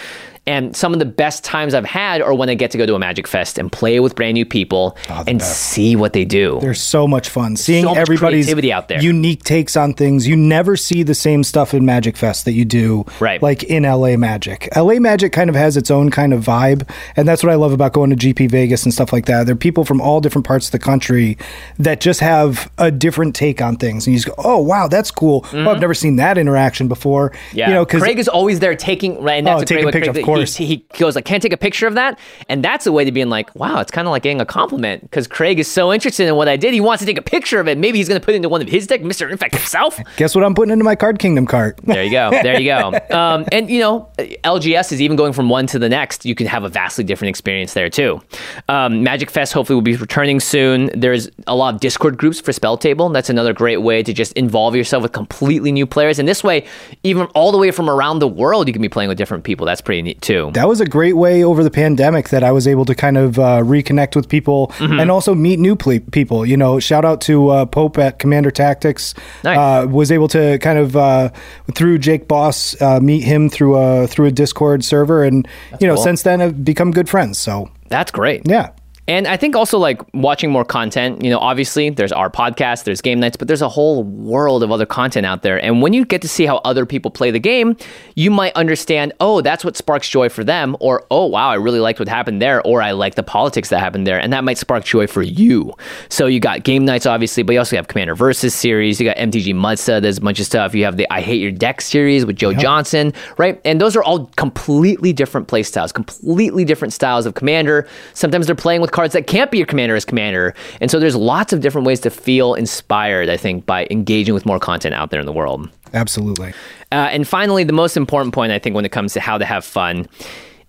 [0.47, 2.95] And some of the best times I've had are when I get to go to
[2.95, 6.57] a Magic Fest and play with brand new people ah, and see what they do.
[6.61, 8.99] There's so much fun seeing so everybody's creativity out there.
[9.03, 10.27] unique takes on things.
[10.27, 13.39] You never see the same stuff in Magic Fest that you do, Right.
[13.39, 14.67] Like in LA Magic.
[14.75, 17.71] LA Magic kind of has its own kind of vibe, and that's what I love
[17.71, 19.45] about going to GP Vegas and stuff like that.
[19.45, 21.37] There are people from all different parts of the country
[21.77, 25.11] that just have a different take on things, and you just go, "Oh, wow, that's
[25.11, 25.45] cool!
[25.53, 27.57] Oh, I've never seen that interaction before." Mm-hmm.
[27.57, 29.83] Yeah, you know, because Craig is always there taking right, and that's Oh, a taking
[29.83, 30.55] great picture, Craig, of course.
[30.55, 33.11] He, he goes like, "Can't take a picture of that," and that's a way to
[33.11, 36.27] being like, "Wow, it's kind of like getting a compliment," because Craig is so interested
[36.27, 36.73] in what I did.
[36.73, 37.77] He wants to take a picture of it.
[37.77, 39.99] Maybe he's going to put it into one of his deck, Mister Infect himself.
[40.17, 41.79] guess what I'm putting into my Card Kingdom cart?
[41.83, 42.29] There you go.
[42.31, 42.91] There you go.
[43.11, 46.25] Um, and you know, LGS is even going from one to the next.
[46.25, 48.21] You can have a vastly different experience there too.
[48.69, 50.89] Um, Magic Fest hopefully will be returning soon.
[50.97, 53.09] There's a lot of Discord groups for Spell Table.
[53.09, 56.19] That's another great way to just involve yourself with completely new players.
[56.19, 56.65] And this way,
[57.03, 59.65] even all the way from around the world, you can be playing with different people.
[59.65, 60.51] That's pretty neat too.
[60.53, 63.37] that was a great way over the pandemic that I was able to kind of
[63.39, 64.99] uh, reconnect with people Mm-hmm.
[64.99, 66.45] and also meet new ple- people.
[66.45, 69.13] You know, shout out to uh, Pope at Commander Tactics.
[69.43, 69.57] Nice.
[69.57, 71.29] Uh, was able to kind of uh,
[71.75, 75.47] through Jake Boss uh, meet him through a through a Discord server, and
[75.79, 76.03] you know, cool.
[76.03, 77.37] since then have become good friends.
[77.37, 78.41] So That's great.
[78.45, 78.71] yeah.
[79.11, 83.01] And I think also like watching more content, you know, obviously there's our podcast, there's
[83.01, 85.61] game nights, but there's a whole world of other content out there.
[85.61, 87.75] And when you get to see how other people play the game,
[88.15, 91.81] you might understand, oh, that's what sparks joy for them, or oh, wow, I really
[91.81, 94.17] liked what happened there, or I like the politics that happened there.
[94.17, 95.73] And that might spark joy for you.
[96.07, 99.17] So you got game nights, obviously, but you also have Commander Versus series, you got
[99.17, 100.73] MTG Muddstah, there's a bunch of stuff.
[100.73, 103.59] You have the I Hate Your Deck series with Joe Johnson, right?
[103.65, 107.85] And those are all completely different play styles, completely different styles of Commander.
[108.13, 110.53] Sometimes they're playing with cards that can't be your Commander as Commander.
[110.79, 114.45] And so there's lots of different ways to feel inspired, I think, by engaging with
[114.45, 115.69] more content out there in the world.
[115.93, 116.53] Absolutely.
[116.91, 119.45] Uh, and finally, the most important point I think when it comes to how to
[119.45, 120.07] have fun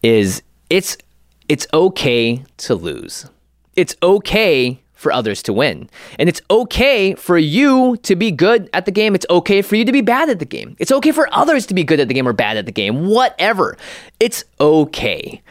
[0.02, 0.96] is it's
[1.48, 3.26] it's okay to lose.
[3.76, 5.90] It's okay for others to win.
[6.18, 9.14] And it's okay for you to be good at the game.
[9.16, 10.76] It's okay for you to be bad at the game.
[10.78, 13.06] It's okay for others to be good at the game or bad at the game.
[13.06, 13.76] Whatever.
[14.20, 15.42] It's okay.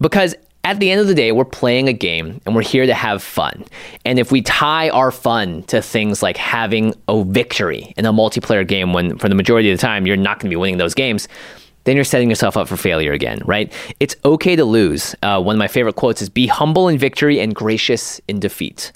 [0.00, 0.34] Because
[0.64, 3.22] at the end of the day, we're playing a game and we're here to have
[3.22, 3.64] fun.
[4.04, 8.66] And if we tie our fun to things like having a victory in a multiplayer
[8.66, 10.94] game, when for the majority of the time you're not going to be winning those
[10.94, 11.28] games,
[11.84, 13.70] then you're setting yourself up for failure again, right?
[14.00, 15.14] It's okay to lose.
[15.22, 18.90] Uh, one of my favorite quotes is be humble in victory and gracious in defeat.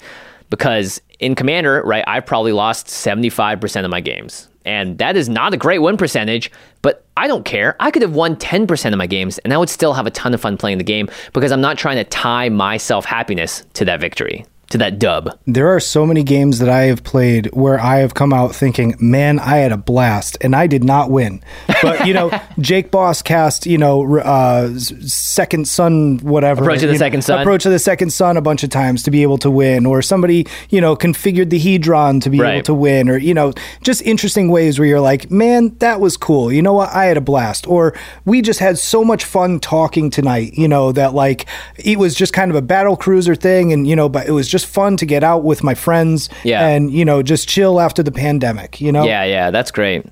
[0.49, 4.48] Because in Commander, right, I've probably lost 75% of my games.
[4.65, 6.51] And that is not a great win percentage,
[6.81, 7.75] but I don't care.
[7.79, 10.33] I could have won 10% of my games and I would still have a ton
[10.33, 13.85] of fun playing the game because I'm not trying to tie my self happiness to
[13.85, 15.37] that victory, to that dub.
[15.45, 18.95] There are so many games that I have played where I have come out thinking,
[18.99, 21.43] man, I had a blast and I did not win.
[21.81, 26.63] But, you know, Jake Boss cast, you know, uh, Second Sun whatever.
[26.63, 27.41] Approach of the know, Second Sun.
[27.41, 29.85] Approach of the Second Sun a bunch of times to be able to win.
[29.85, 33.09] Or somebody, you know, configured the Hedron to be able to win.
[33.09, 36.51] Or, you know, just interesting ways where you're like, man, that was cool.
[36.51, 36.89] You know what?
[36.89, 37.65] I had a blast.
[37.67, 37.95] Or
[38.25, 41.47] we just had so much fun talking tonight, you know, that like
[41.77, 43.73] it was just kind of a battle cruiser thing.
[43.73, 46.29] And, you know, but it was just just fun to get out with my friends
[46.43, 46.67] Yeah.
[46.67, 49.05] and, you know, just chill after the pandemic, you know?
[49.05, 50.05] Yeah, yeah, that's great.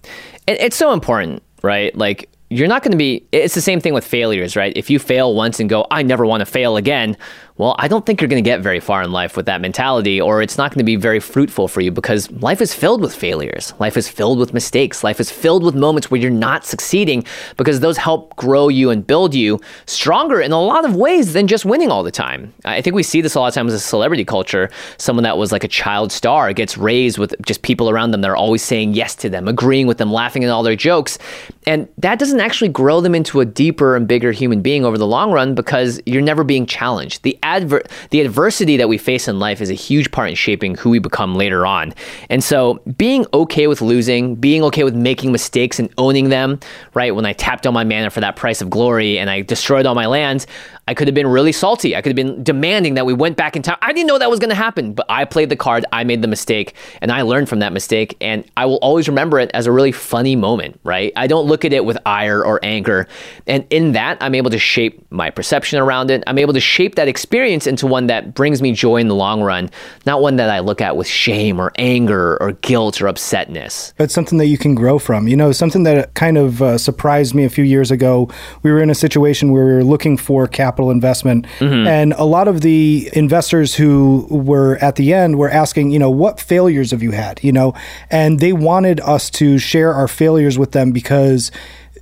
[0.47, 1.95] It, it's so important, right?
[1.95, 4.71] Like, you're not going to be, it's the same thing with failures, right?
[4.77, 7.17] If you fail once and go, I never want to fail again,
[7.57, 10.21] well, I don't think you're going to get very far in life with that mentality,
[10.21, 13.15] or it's not going to be very fruitful for you because life is filled with
[13.15, 13.73] failures.
[13.79, 15.03] Life is filled with mistakes.
[15.03, 17.23] Life is filled with moments where you're not succeeding
[17.57, 21.47] because those help grow you and build you stronger in a lot of ways than
[21.47, 22.53] just winning all the time.
[22.63, 24.69] I think we see this a lot of times a celebrity culture.
[24.97, 28.29] Someone that was like a child star gets raised with just people around them that
[28.29, 31.17] are always saying yes to them, agreeing with them, laughing at all their jokes.
[31.65, 35.07] And that doesn't actually grow them into a deeper and bigger human being over the
[35.07, 37.23] long run because you're never being challenged.
[37.23, 40.75] The adver- the adversity that we face in life is a huge part in shaping
[40.75, 41.93] who we become later on.
[42.29, 46.59] And so being okay with losing, being okay with making mistakes and owning them,
[46.93, 47.15] right?
[47.15, 49.95] When I tapped on my mana for that price of glory and I destroyed all
[49.95, 50.47] my lands,
[50.89, 51.95] I could have been really salty.
[51.95, 53.77] I could have been demanding that we went back in time.
[53.81, 56.21] I didn't know that was going to happen, but I played the card, I made
[56.21, 58.15] the mistake, and I learned from that mistake.
[58.21, 61.11] And I will always remember it as a really funny moment, right?
[61.15, 63.07] I don't look at it with ire or anger.
[63.47, 66.23] And in that, I'm able to shape my perception around it.
[66.25, 69.41] I'm able to shape that experience into one that brings me joy in the long
[69.41, 69.69] run,
[70.05, 73.93] not one that I look at with shame or anger or guilt or upsetness.
[73.99, 75.27] It's something that you can grow from.
[75.27, 78.29] You know, something that kind of uh, surprised me a few years ago.
[78.63, 81.45] We were in a situation where we were looking for capital investment,
[81.87, 86.09] and a lot of the investors who were at the end were asking, you know,
[86.09, 87.43] what failures have you had?
[87.43, 87.73] You know,
[88.09, 91.51] and they wanted us to share our failures with them because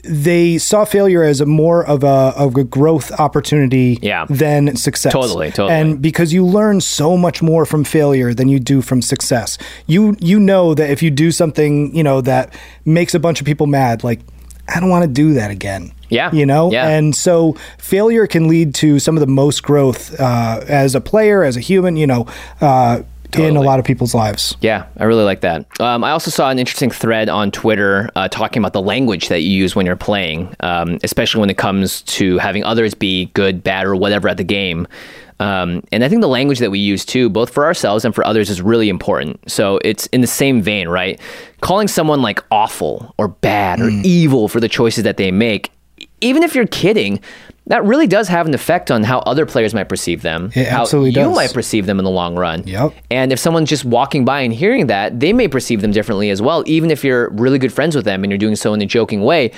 [0.08, 4.26] they saw failure as a more of a, of a growth opportunity Yeah.
[4.30, 5.14] than success.
[5.14, 5.74] Totally, totally.
[5.74, 9.58] And because you learn so much more from failure than you do from success.
[9.88, 12.53] You you know that if you do something, you know, that
[12.86, 14.20] makes a bunch of people mad, like
[14.74, 15.91] I don't want to do that again.
[16.10, 16.72] Yeah, You know?
[16.72, 16.88] yeah.
[16.88, 21.43] And so failure can lead to some of the most growth uh, as a player,
[21.43, 22.28] as a human, you know,
[22.62, 23.01] uh,
[23.43, 24.55] in a lot of people's lives.
[24.61, 25.65] Yeah, I really like that.
[25.79, 29.41] Um, I also saw an interesting thread on Twitter uh, talking about the language that
[29.41, 33.63] you use when you're playing, um, especially when it comes to having others be good,
[33.63, 34.88] bad, or whatever at the game.
[35.39, 38.25] Um, and I think the language that we use too, both for ourselves and for
[38.25, 39.51] others, is really important.
[39.51, 41.19] So it's in the same vein, right?
[41.61, 45.71] Calling someone like awful or bad or evil for the choices that they make,
[46.21, 47.19] even if you're kidding,
[47.68, 50.51] that really does have an effect on how other players might perceive them.
[50.53, 51.36] It how absolutely you does.
[51.36, 52.66] might perceive them in the long run.
[52.68, 52.93] Yep.
[53.09, 56.41] And if someone's just walking by and hearing that, they may perceive them differently as
[56.41, 58.86] well, even if you're really good friends with them and you're doing so in a
[58.86, 59.51] joking way.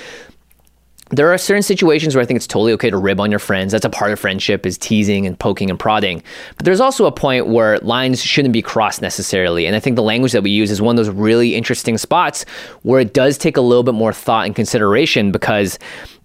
[1.10, 3.72] There are certain situations where I think it's totally okay to rib on your friends.
[3.72, 6.22] That's a part of friendship is teasing and poking and prodding.
[6.56, 9.64] But there's also a point where lines shouldn't be crossed necessarily.
[9.64, 12.44] And I think the language that we use is one of those really interesting spots
[12.82, 15.78] where it does take a little bit more thought and consideration because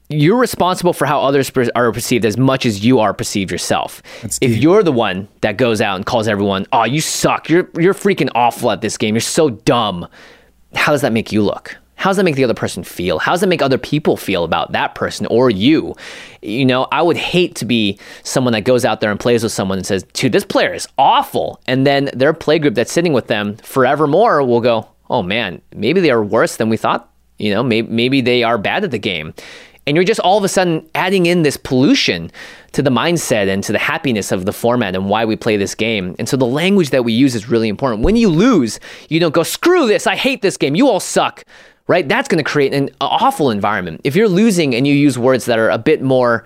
[0.09, 4.01] you're responsible for how others per- are perceived as much as you are perceived yourself.
[4.23, 4.61] if deep.
[4.61, 7.49] you're the one that goes out and calls everyone, "Oh, you suck.
[7.49, 9.15] You're you're freaking awful at this game.
[9.15, 10.07] You're so dumb."
[10.75, 11.77] How does that make you look?
[11.95, 13.19] How does that make the other person feel?
[13.19, 15.95] How does that make other people feel about that person or you?
[16.41, 19.53] You know, I would hate to be someone that goes out there and plays with
[19.53, 21.61] someone and says, dude, this player is awful.
[21.65, 26.01] And then their play group that's sitting with them forevermore will go, oh man, maybe
[26.01, 27.09] they are worse than we thought.
[27.37, 29.33] You know, maybe, maybe they are bad at the game.
[29.85, 32.31] And you're just all of a sudden adding in this pollution
[32.71, 35.75] to the mindset and to the happiness of the format and why we play this
[35.75, 36.15] game.
[36.19, 38.03] And so the language that we use is really important.
[38.03, 38.79] When you lose,
[39.09, 41.43] you don't go, screw this, I hate this game, you all suck,
[41.87, 42.07] right?
[42.07, 44.01] That's to create an awful environment.
[44.03, 46.45] If you're losing and you use words that are a bit more,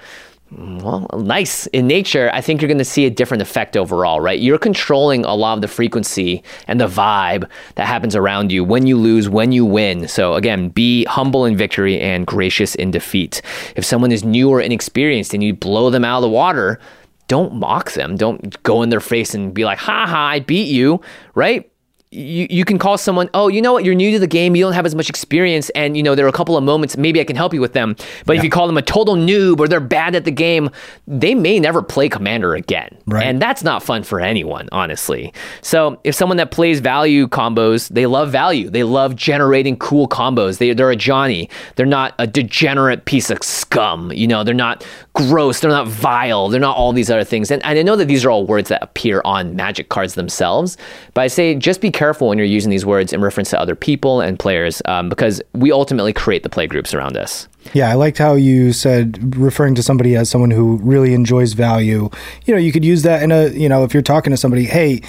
[0.49, 4.39] well, nice in nature, I think you're going to see a different effect overall, right?
[4.39, 8.87] You're controlling a lot of the frequency and the vibe that happens around you when
[8.87, 10.07] you lose, when you win.
[10.07, 13.41] So, again, be humble in victory and gracious in defeat.
[13.75, 16.79] If someone is new or inexperienced and you blow them out of the water,
[17.27, 18.15] don't mock them.
[18.15, 21.01] Don't go in their face and be like, ha ha, I beat you,
[21.35, 21.69] right?
[22.17, 24.63] You, you can call someone, oh, you know what, you're new to the game, you
[24.63, 27.21] don't have as much experience, and you know, there are a couple of moments, maybe
[27.21, 27.95] I can help you with them.
[28.25, 30.69] But if you call them a total noob or they're bad at the game,
[31.07, 32.97] they may never play Commander again.
[33.05, 33.25] Right.
[33.25, 35.33] And that's not fun for anyone, honestly.
[35.61, 38.69] So if someone that plays value combos, they love value.
[38.69, 40.57] They love generating cool combos.
[40.57, 41.49] They, they're a Johnny.
[41.75, 44.11] They're not a degenerate piece of scum.
[44.11, 45.59] You know, they're not gross.
[45.59, 46.49] They're not vile.
[46.49, 47.51] They're not all these other things.
[47.51, 50.77] And, and I know that these are all words that appear on magic cards themselves,
[51.13, 53.75] but I say just be careful when you're using these words in reference to other
[53.75, 57.47] people and players um, because we ultimately create the play groups around us.
[57.73, 62.09] Yeah, I liked how you said referring to somebody as someone who really enjoys value.
[62.45, 64.65] You know, you could use that in a, you know, if you're talking to somebody,
[64.65, 65.01] hey,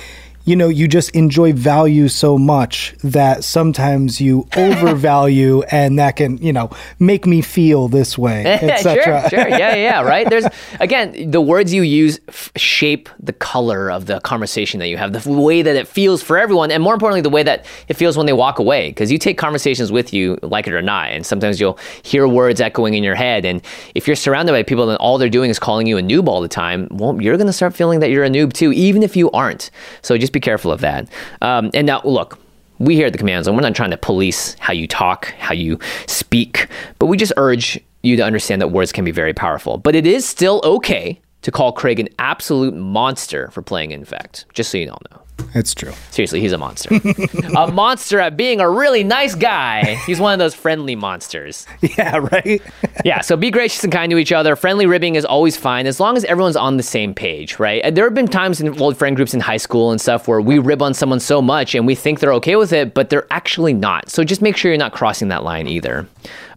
[0.48, 6.38] you know, you just enjoy value so much that sometimes you overvalue and that can,
[6.38, 9.28] you know, make me feel this way, sure, etc.
[9.28, 10.28] sure, yeah, yeah, right.
[10.30, 10.46] There's
[10.80, 15.12] again the words you use f- shape the color of the conversation that you have,
[15.12, 18.16] the way that it feels for everyone, and more importantly, the way that it feels
[18.16, 18.88] when they walk away.
[18.88, 22.62] Because you take conversations with you, like it or not, and sometimes you'll hear words
[22.62, 23.60] echoing in your head, and
[23.94, 26.40] if you're surrounded by people and all they're doing is calling you a noob all
[26.40, 29.14] the time, well, you're going to start feeling that you're a noob too, even if
[29.14, 29.70] you aren't.
[30.00, 31.08] So just be careful of that.
[31.40, 32.38] Um, and now, look
[32.78, 35.52] we here at the command zone, we're not trying to police how you talk, how
[35.52, 36.68] you speak,
[36.98, 39.78] but we just urge you to understand that words can be very powerful.
[39.78, 44.70] But it is still okay to call Craig an absolute monster for playing Infect, just
[44.70, 45.22] so you all know.
[45.54, 45.92] It's true.
[46.10, 46.94] Seriously, he's a monster.
[47.56, 49.94] a monster at being a really nice guy.
[50.06, 51.66] He's one of those friendly monsters.
[51.96, 52.60] Yeah, right?
[53.04, 54.54] yeah, so be gracious and kind to each other.
[54.56, 57.80] Friendly ribbing is always fine as long as everyone's on the same page, right?
[57.82, 60.40] And there have been times in old friend groups in high school and stuff where
[60.40, 63.26] we rib on someone so much and we think they're okay with it, but they're
[63.32, 64.10] actually not.
[64.10, 66.06] So just make sure you're not crossing that line either.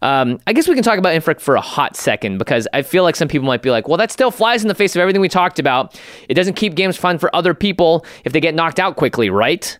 [0.01, 3.03] Um, I guess we can talk about Infect for a hot second because I feel
[3.03, 5.21] like some people might be like, well, that still flies in the face of everything
[5.21, 5.99] we talked about.
[6.27, 9.77] It doesn't keep games fun for other people if they get knocked out quickly, right?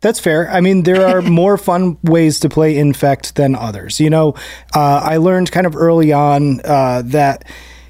[0.00, 0.50] That's fair.
[0.50, 3.98] I mean, there are more fun ways to play Infect than others.
[3.98, 4.34] You know,
[4.74, 7.44] uh, I learned kind of early on uh, that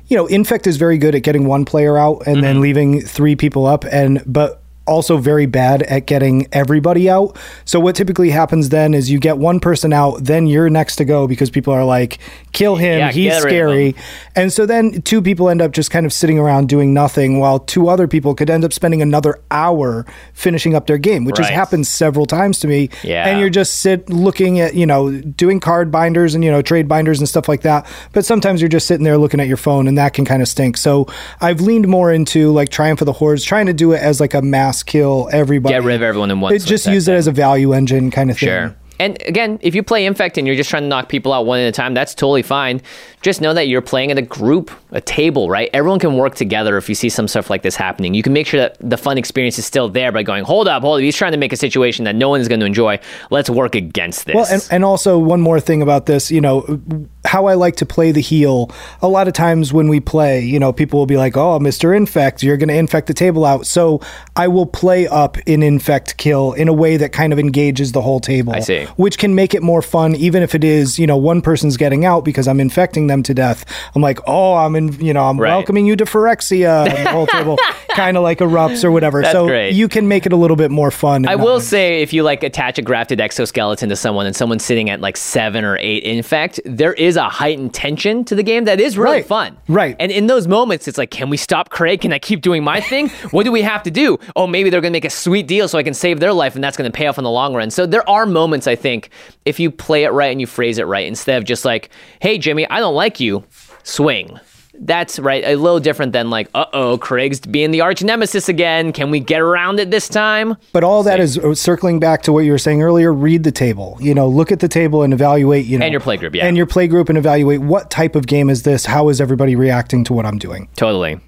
[0.07, 3.35] you know Infect is very good at getting one player out and then leaving three
[3.35, 4.62] people up, and but
[4.93, 7.37] also very bad at getting everybody out.
[7.65, 11.05] So what typically happens then is you get one person out, then you're next to
[11.05, 12.19] go because people are like,
[12.53, 13.95] kill him, Yeah, he's get rid of scary.
[14.37, 17.59] And so then two people end up just kind of sitting around doing nothing while
[17.59, 21.49] two other people could end up spending another hour finishing up their game, which has
[21.49, 22.91] happened several times to me.
[23.03, 23.27] Yeah.
[23.27, 26.87] And you're just sit looking at, you know, doing card binders and, you know, trade
[26.87, 27.87] binders and stuff like that.
[28.13, 30.49] But sometimes you're just sitting there looking at your phone and that can kind of
[30.49, 30.77] stink.
[30.77, 31.07] So
[31.41, 34.35] I've leaned more into like Triumph of the Hordes, trying to do it as like
[34.35, 35.75] a mass kill everybody.
[35.75, 38.31] Get rid of everyone in one It just use it as a value engine kind
[38.31, 38.49] of thing.
[38.49, 38.77] Sure.
[39.03, 41.59] And again, if you play Infect and you're just trying to knock people out one
[41.59, 42.81] at a time, that's totally fine.
[43.21, 45.69] Just know that you're playing at a group, a table, right?
[45.73, 48.15] Everyone can work together if you see some stuff like this happening.
[48.15, 50.83] You can make sure that the fun experience is still there by going, hold up,
[50.83, 51.03] hold up.
[51.03, 53.01] He's trying to make a situation that no one's going to enjoy.
[53.31, 54.37] Let's work against this.
[54.37, 56.81] Well, and, and also one more thing about this, you know,
[57.25, 58.71] how I like to play the heel.
[59.01, 61.95] A lot of times when we play, you know, people will be like, "Oh, Mister
[61.95, 64.01] Infect, you're going to infect the table out." So
[64.35, 68.01] I will play up an infect kill in a way that kind of engages the
[68.03, 68.53] whole table.
[68.53, 68.87] I see.
[68.97, 72.05] Which can make it more fun, even if it is, you know, one person's getting
[72.05, 73.65] out because I'm infecting them to death.
[73.95, 75.51] I'm like, "Oh, I'm in, you know, I'm Right.
[75.51, 77.59] welcoming you to Phyrexia," and the whole table
[77.95, 79.21] kind of like erupts or whatever.
[79.23, 79.75] That's so great.
[79.75, 81.27] you can make it a little bit more fun.
[81.27, 84.91] I will say, if you like attach a grafted exoskeleton to someone and someone's sitting
[84.91, 88.81] at like seven or eight infect, there is a heightened tension to the game that
[88.81, 89.27] is really Right.
[89.27, 89.57] fun.
[89.69, 89.97] Right.
[90.01, 92.01] And in those moments, it's like, can we stop Craig?
[92.01, 93.09] Can I keep doing my thing?
[93.31, 94.19] what do we have to do?
[94.37, 96.55] Oh, maybe they're going to make a sweet deal so I can save their life
[96.55, 97.71] and that's going to pay off in the long run.
[97.71, 99.11] So there are moments, I think,
[99.45, 102.39] if you play it right and you phrase it right, instead of just like, hey,
[102.39, 103.45] Jimmy, I don't like you,
[103.85, 104.39] swing.
[104.75, 108.93] That's right, a little different than like, uh oh, Craig's being the arch nemesis again.
[108.93, 110.57] Can we get around it this time?
[110.73, 113.13] But all that is uh, circling back to what you were saying earlier.
[113.13, 113.99] Read the table.
[114.01, 115.67] You know, look at the table and evaluate.
[115.67, 116.47] You know, And your play group, yeah.
[116.47, 118.87] and your play group, and evaluate what type of game is this.
[118.87, 120.69] How is everybody reacting to what I'm doing?
[120.75, 121.21] Totally.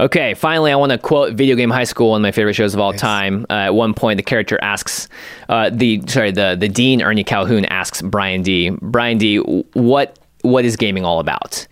[0.00, 2.74] Okay, finally, I want to quote Video Game High School, one of my favorite shows
[2.74, 3.46] of all time.
[3.50, 5.08] Uh, at one point, the character asks,
[5.48, 8.70] uh, the sorry, the the dean Ernie Calhoun asks Brian D.
[8.80, 9.38] Brian D.
[9.38, 11.66] What what is gaming all about?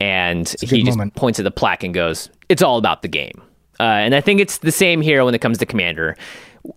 [0.00, 1.14] And he just moment.
[1.14, 3.42] points at the plaque and goes, "It's all about the game."
[3.78, 6.16] Uh, and I think it's the same here when it comes to Commander.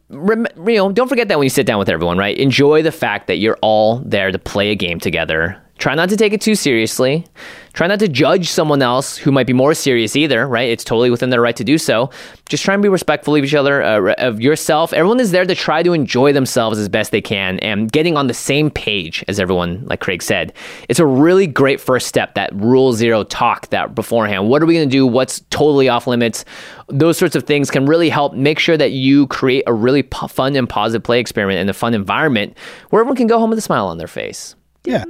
[0.10, 2.38] Rem- you know, don't forget that when you sit down with everyone, right?
[2.38, 5.62] Enjoy the fact that you're all there to play a game together.
[5.80, 7.26] Try not to take it too seriously.
[7.74, 10.70] Try not to judge someone else who might be more serious either, right?
[10.70, 12.12] It's totally within their right to do so.
[12.48, 14.94] Just try and be respectful of each other, uh, of yourself.
[14.94, 18.28] Everyone is there to try to enjoy themselves as best they can and getting on
[18.28, 20.54] the same page as everyone, like Craig said.
[20.88, 24.50] It's a really great first step, that rule zero talk that beforehand.
[24.50, 25.08] What are we going to do?
[25.08, 26.46] What's totally off limits?
[26.88, 30.28] Those sorts of things can really help make sure that you create a really po-
[30.28, 32.56] fun and positive play experiment and a fun environment
[32.92, 34.56] where everyone can go home with a smile on their face.
[34.86, 35.04] Yeah.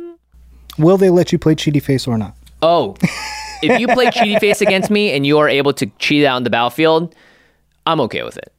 [0.78, 2.36] Will they let you play Cheaty Face or not?
[2.61, 2.95] Oh,
[3.61, 6.43] if you play cheaty face against me and you are able to cheat out on
[6.43, 7.13] the battlefield,
[7.86, 8.53] I'm okay with it.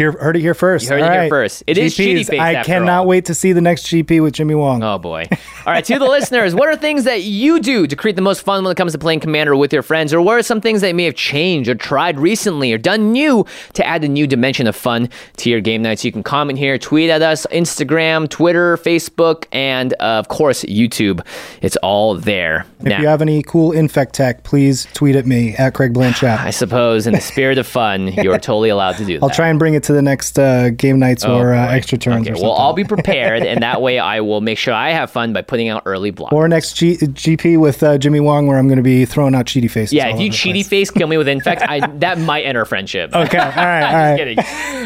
[0.00, 0.84] Here, heard it here first.
[0.84, 1.62] You heard it All here first.
[1.66, 2.28] It is GPs.
[2.28, 3.06] Face I cannot all.
[3.06, 4.82] wait to see the next GP with Jimmy Wong.
[4.82, 5.26] Oh boy.
[5.30, 8.40] All right, to the listeners, what are things that you do to create the most
[8.40, 10.14] fun when it comes to playing Commander with your friends?
[10.14, 13.12] Or what are some things that you may have changed or tried recently or done
[13.12, 13.44] new
[13.74, 16.02] to add a new dimension of fun to your game nights?
[16.02, 21.20] You can comment here, tweet at us, Instagram, Twitter, Facebook, and uh, of course, YouTube.
[21.60, 22.64] It's all there.
[22.82, 26.38] If you have any cool infect tech, please tweet at me at Craig Blanchette.
[26.38, 29.22] I suppose, in the spirit of fun, you're totally allowed to do that.
[29.22, 32.28] I'll try and bring it to the next uh, game nights or uh, extra turns.
[32.28, 32.52] Okay, well.
[32.52, 35.68] I'll be prepared, and that way I will make sure I have fun by putting
[35.68, 36.32] out early blocks.
[36.32, 39.46] or next G- GP with uh, Jimmy Wong, where I'm going to be throwing out
[39.46, 39.92] cheaty faces.
[39.92, 40.68] Yeah, if you cheaty place.
[40.68, 43.14] face kill me with infect, I that might enter friendship.
[43.14, 44.16] Okay, all right, all right.
[44.16, 44.38] Kidding.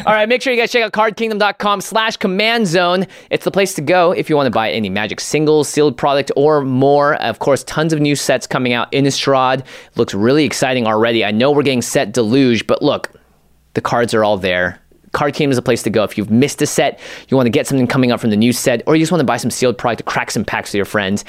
[0.07, 3.07] All right, make sure you guys check out cardkingdom.com slash command zone.
[3.31, 6.31] It's the place to go if you want to buy any magic singles, sealed product,
[6.37, 7.15] or more.
[7.23, 8.91] Of course, tons of new sets coming out.
[8.93, 9.65] Innistrad
[9.97, 11.25] looks really exciting already.
[11.25, 13.11] I know we're getting set deluge, but look,
[13.75, 14.81] the cards are all there.
[15.15, 16.05] Card Kingdom is a place to go.
[16.05, 18.53] If you've missed a set, you want to get something coming up from the new
[18.53, 20.77] set, or you just want to buy some sealed product to crack some packs with
[20.77, 21.25] your friends.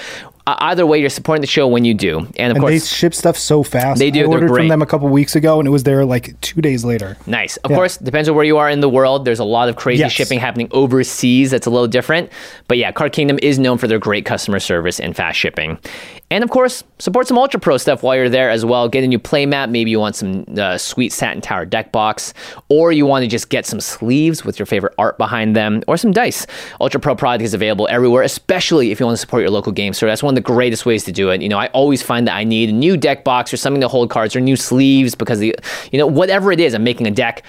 [0.47, 2.19] Either way, you're supporting the show when you do.
[2.37, 3.97] And of And course, they ship stuff so fast.
[3.97, 6.39] They do, I ordered from them a couple weeks ago, and it was there like
[6.41, 7.17] two days later.
[7.25, 7.57] Nice.
[7.57, 7.77] Of Yeah.
[7.77, 9.25] course, depends on where you are in the world.
[9.25, 10.11] There's a lot of crazy Yes.
[10.11, 12.29] shipping happening overseas that's a little different.
[12.67, 15.79] But yeah, Card Kingdom is known for their great customer service and fast shipping.
[16.31, 18.87] And of course, support some Ultra Pro stuff while you're there as well.
[18.89, 19.69] Get a new playmat.
[19.69, 22.33] Maybe you want some uh, sweet Satin Tower deck box,
[22.69, 25.97] or you want to just get some sleeves with your favorite art behind them, or
[25.97, 26.45] some dice.
[26.81, 29.93] Ultra Pro product is available everywhere, especially if you want to support your local game
[29.93, 30.09] store.
[30.09, 31.41] That's one of the greatest ways to do it.
[31.41, 33.87] You know, I always find that I need a new deck box or something to
[33.87, 35.55] hold cards or new sleeves because the,
[35.91, 37.43] you know, whatever it is, I'm making a deck.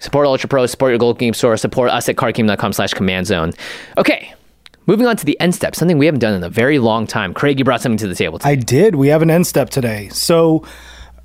[0.00, 3.52] Support Ultra Pro, support your Gold game store, support us at cardkingdom.com slash command zone.
[3.98, 4.32] Okay,
[4.86, 7.34] moving on to the end step, something we haven't done in a very long time.
[7.34, 8.38] Craig, you brought something to the table.
[8.38, 8.50] today.
[8.50, 8.94] I did.
[8.94, 10.08] We have an end step today.
[10.08, 10.64] So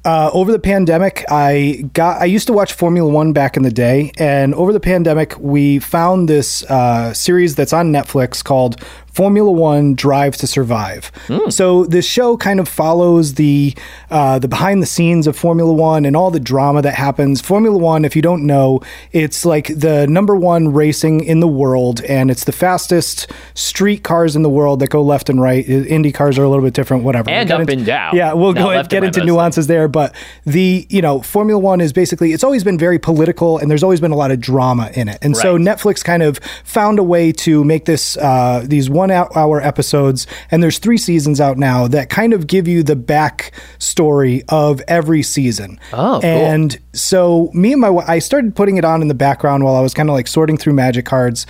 [0.06, 2.22] uh, over the pandemic, I got.
[2.22, 5.80] I used to watch Formula One back in the day, and over the pandemic, we
[5.80, 8.80] found this uh, series that's on Netflix called
[9.16, 11.10] Formula One Drive to Survive.
[11.50, 13.74] So this show kind of follows the
[14.12, 17.40] uh, the behind the scenes of Formula One and all the drama that happens.
[17.40, 18.82] Formula One, if you don't know,
[19.14, 24.36] it's like the number one racing in the world, and it's the fastest street cars
[24.36, 25.66] in the world that go left and right.
[25.68, 27.30] Indy cars are a little bit different, whatever.
[27.30, 28.16] And We'll up into- and down.
[28.18, 30.14] Yeah, we'll Not go and get and right, into nuances there, but
[30.46, 34.02] the you know Formula One is basically it's always been very political, and there's always
[34.02, 37.32] been a lot of drama in it, and so Netflix kind of found a way
[37.32, 41.88] to make this uh, these one hou- hour episodes, and there's three seasons out now
[41.88, 45.80] that kind of give you the back story of every season.
[45.94, 46.30] Oh, cool.
[46.30, 49.82] and so me and my I started putting it on in the background while I
[49.82, 51.46] was kind of like sorting through magic cards.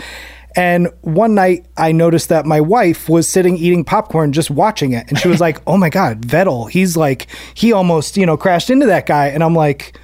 [0.58, 5.06] And one night I noticed that my wife was sitting eating popcorn just watching it.
[5.10, 8.70] And she was like, Oh my God, Vettel, he's like, he almost, you know, crashed
[8.70, 9.28] into that guy.
[9.28, 10.00] And I'm like,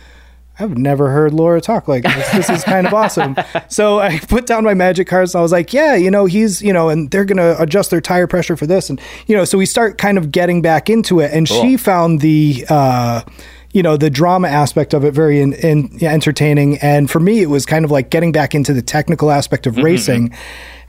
[0.61, 2.31] I've never heard Laura talk like this.
[2.31, 3.35] This is kind of awesome.
[3.67, 6.61] So I put down my magic cards and I was like, yeah, you know, he's,
[6.61, 8.89] you know, and they're going to adjust their tire pressure for this.
[8.89, 11.31] And, you know, so we start kind of getting back into it.
[11.31, 13.21] And she found the, uh,
[13.73, 16.77] you know, the drama aspect of it very in, in, yeah, entertaining.
[16.79, 19.79] And for me, it was kind of like getting back into the technical aspect Mm-hmm,
[19.79, 20.33] of racing.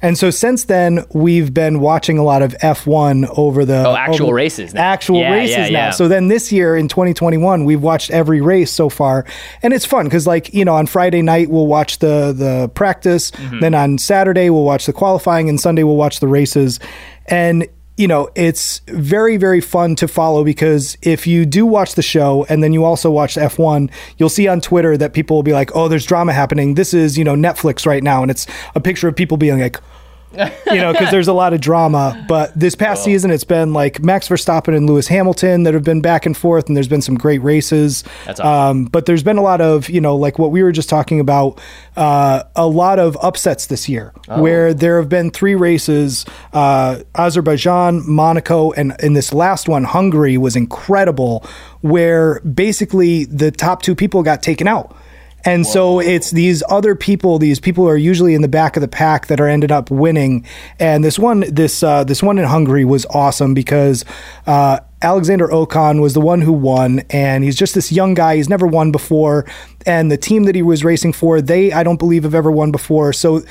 [0.03, 4.27] And so since then, we've been watching a lot of F1 over the Oh, actual
[4.27, 4.83] over- races now.
[4.83, 5.91] Actual Yeah, races yeah, now.
[5.93, 9.25] So then this year in 2021, we've watched every race so far,
[9.63, 13.31] and it's fun because like you know on Friday night we'll watch the the practice,
[13.31, 13.61] Mm-hmm.
[13.61, 16.81] then on Saturday we'll watch the qualifying, and Sunday we'll watch the races,
[17.27, 17.67] and
[17.97, 22.47] you know it's very very fun to follow because if you do watch the show
[22.49, 25.75] and then you also watch F1, you'll see on Twitter that people will be like,
[25.75, 26.75] oh, there's drama happening.
[26.75, 29.79] This is you know Netflix right now, and it's a picture of people being like
[30.35, 32.25] you know, because there's a lot of drama.
[32.29, 36.01] But this past season, it's been like Max Verstappen and Lewis Hamilton that have been
[36.01, 38.05] back and forth, and there's been some great races.
[38.25, 38.83] That's awesome.
[38.83, 41.21] Um, but there's been a lot of, you know, like what we were just talking
[41.21, 41.61] about,
[41.97, 48.03] uh, a lot of upsets this year, where there have been three races uh, Azerbaijan,
[48.09, 51.47] Monaco, and in this last one, Hungary was incredible,
[51.81, 54.97] where basically the top two people got taken out.
[55.45, 58.81] And so it's these other people, these people who are usually in the back of
[58.81, 60.47] the pack that are ended up winning.
[60.79, 64.05] And this one, this uh, this one in Hungary was awesome because
[64.47, 68.37] uh, Alexander Ocon was the one who won, and he's just this young guy.
[68.37, 69.45] He's never won before,
[69.85, 72.71] and the team that he was racing for, they I don't believe have ever won
[72.71, 73.13] before.
[73.13, 73.43] So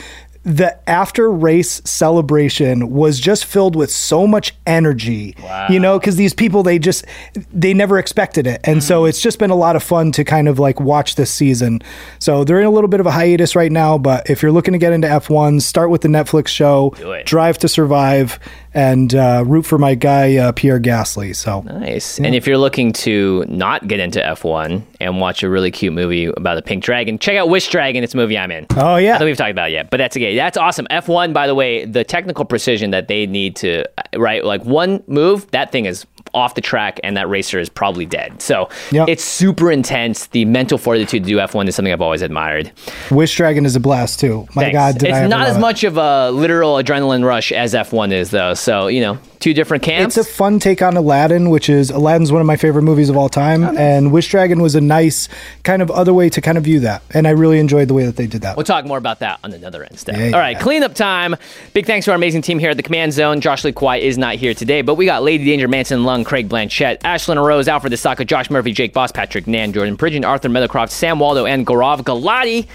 [0.44, 5.36] the after race celebration was just filled with so much energy
[5.70, 7.06] you know because these people they just
[7.54, 8.62] they never expected it.
[8.64, 9.10] And so mm-hmm.
[9.10, 11.82] it's just been a lot of fun to kind of like watch this season.
[12.20, 14.74] So they're in a little bit of a hiatus right now but if you're looking
[14.74, 16.94] to get into f1 start with the netflix show
[17.26, 18.40] drive to survive
[18.74, 21.36] and uh, root for my guy uh, Pierre Gasly.
[21.36, 22.20] So Nice.
[22.20, 26.26] And if you're looking to not get into F1 and watch a really cute movie
[26.26, 28.04] about a pink dragon, check out Wish Dragon.
[28.04, 28.68] It's a movie I'm in.
[28.78, 29.16] Oh, yeah.
[29.16, 30.36] I think we've talked about it yet, but that's okay.
[30.36, 30.88] That's awesome.
[30.90, 34.44] F1, by the way, the technical precision that they need to, right?
[34.44, 38.42] Like one move, that thing is off the track and that racer is probably dead.
[38.42, 39.10] So Yep.
[39.10, 40.28] it's super intense.
[40.28, 42.72] The mental fortitude to do F1 is something I've always admired.
[43.10, 44.48] Wish Dragon is a blast too.
[44.56, 44.74] My Thanks.
[44.76, 45.60] God, it's not as it.
[45.60, 48.54] much of a literal adrenaline rush as F1 is, though.
[48.54, 50.16] So, you know, two different camps.
[50.16, 53.18] It's a fun take on Aladdin, which is Aladdin's one of my favorite movies of
[53.18, 55.28] all time, Oh, and Wish Dragon was a nice
[55.64, 58.06] kind of other way to kind of view that, and I really enjoyed the way
[58.06, 58.56] that they did that.
[58.56, 60.16] We'll talk more about that on another Insta.
[60.18, 60.62] Yeah, All right, yeah.
[60.62, 61.36] cleanup time.
[61.74, 63.42] Big thanks to our amazing team here at the Command Zone.
[63.42, 66.48] Josh Lee Kwai is not here today, but we got Lady Danger, Manson Lung, Craig
[66.48, 70.92] Blanchette, Ashlen Rose, Alfred Isaka, Josh Murphy, Jake Boss, Patrick Nan, Jordan Pridgeon, Arthur Meadowcroft,
[70.92, 72.68] Sam Waldo, and Gaurav Galati.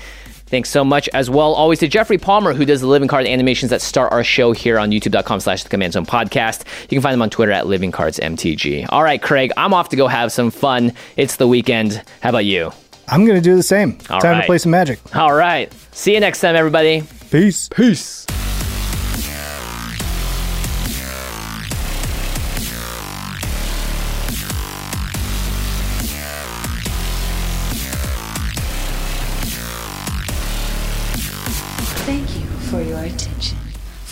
[0.46, 1.54] Thanks so much as well.
[1.54, 4.78] Always to Jeffrey Palmer, who does the living card animations that start our show here
[4.78, 6.64] on youtube.com slash the command zone podcast.
[6.82, 8.86] You can find them on Twitter at living cards MTG.
[8.90, 10.92] All right, Craig, I'm off to go have some fun.
[11.16, 12.02] It's the weekend.
[12.20, 12.72] How about you?
[13.08, 13.98] I'm going to do the same.
[14.10, 14.40] All Time right.
[14.42, 14.98] to play some Magic.
[15.16, 15.72] All right.
[15.92, 17.02] See you next time, everybody.
[17.30, 17.68] Peace.
[17.68, 18.26] Peace.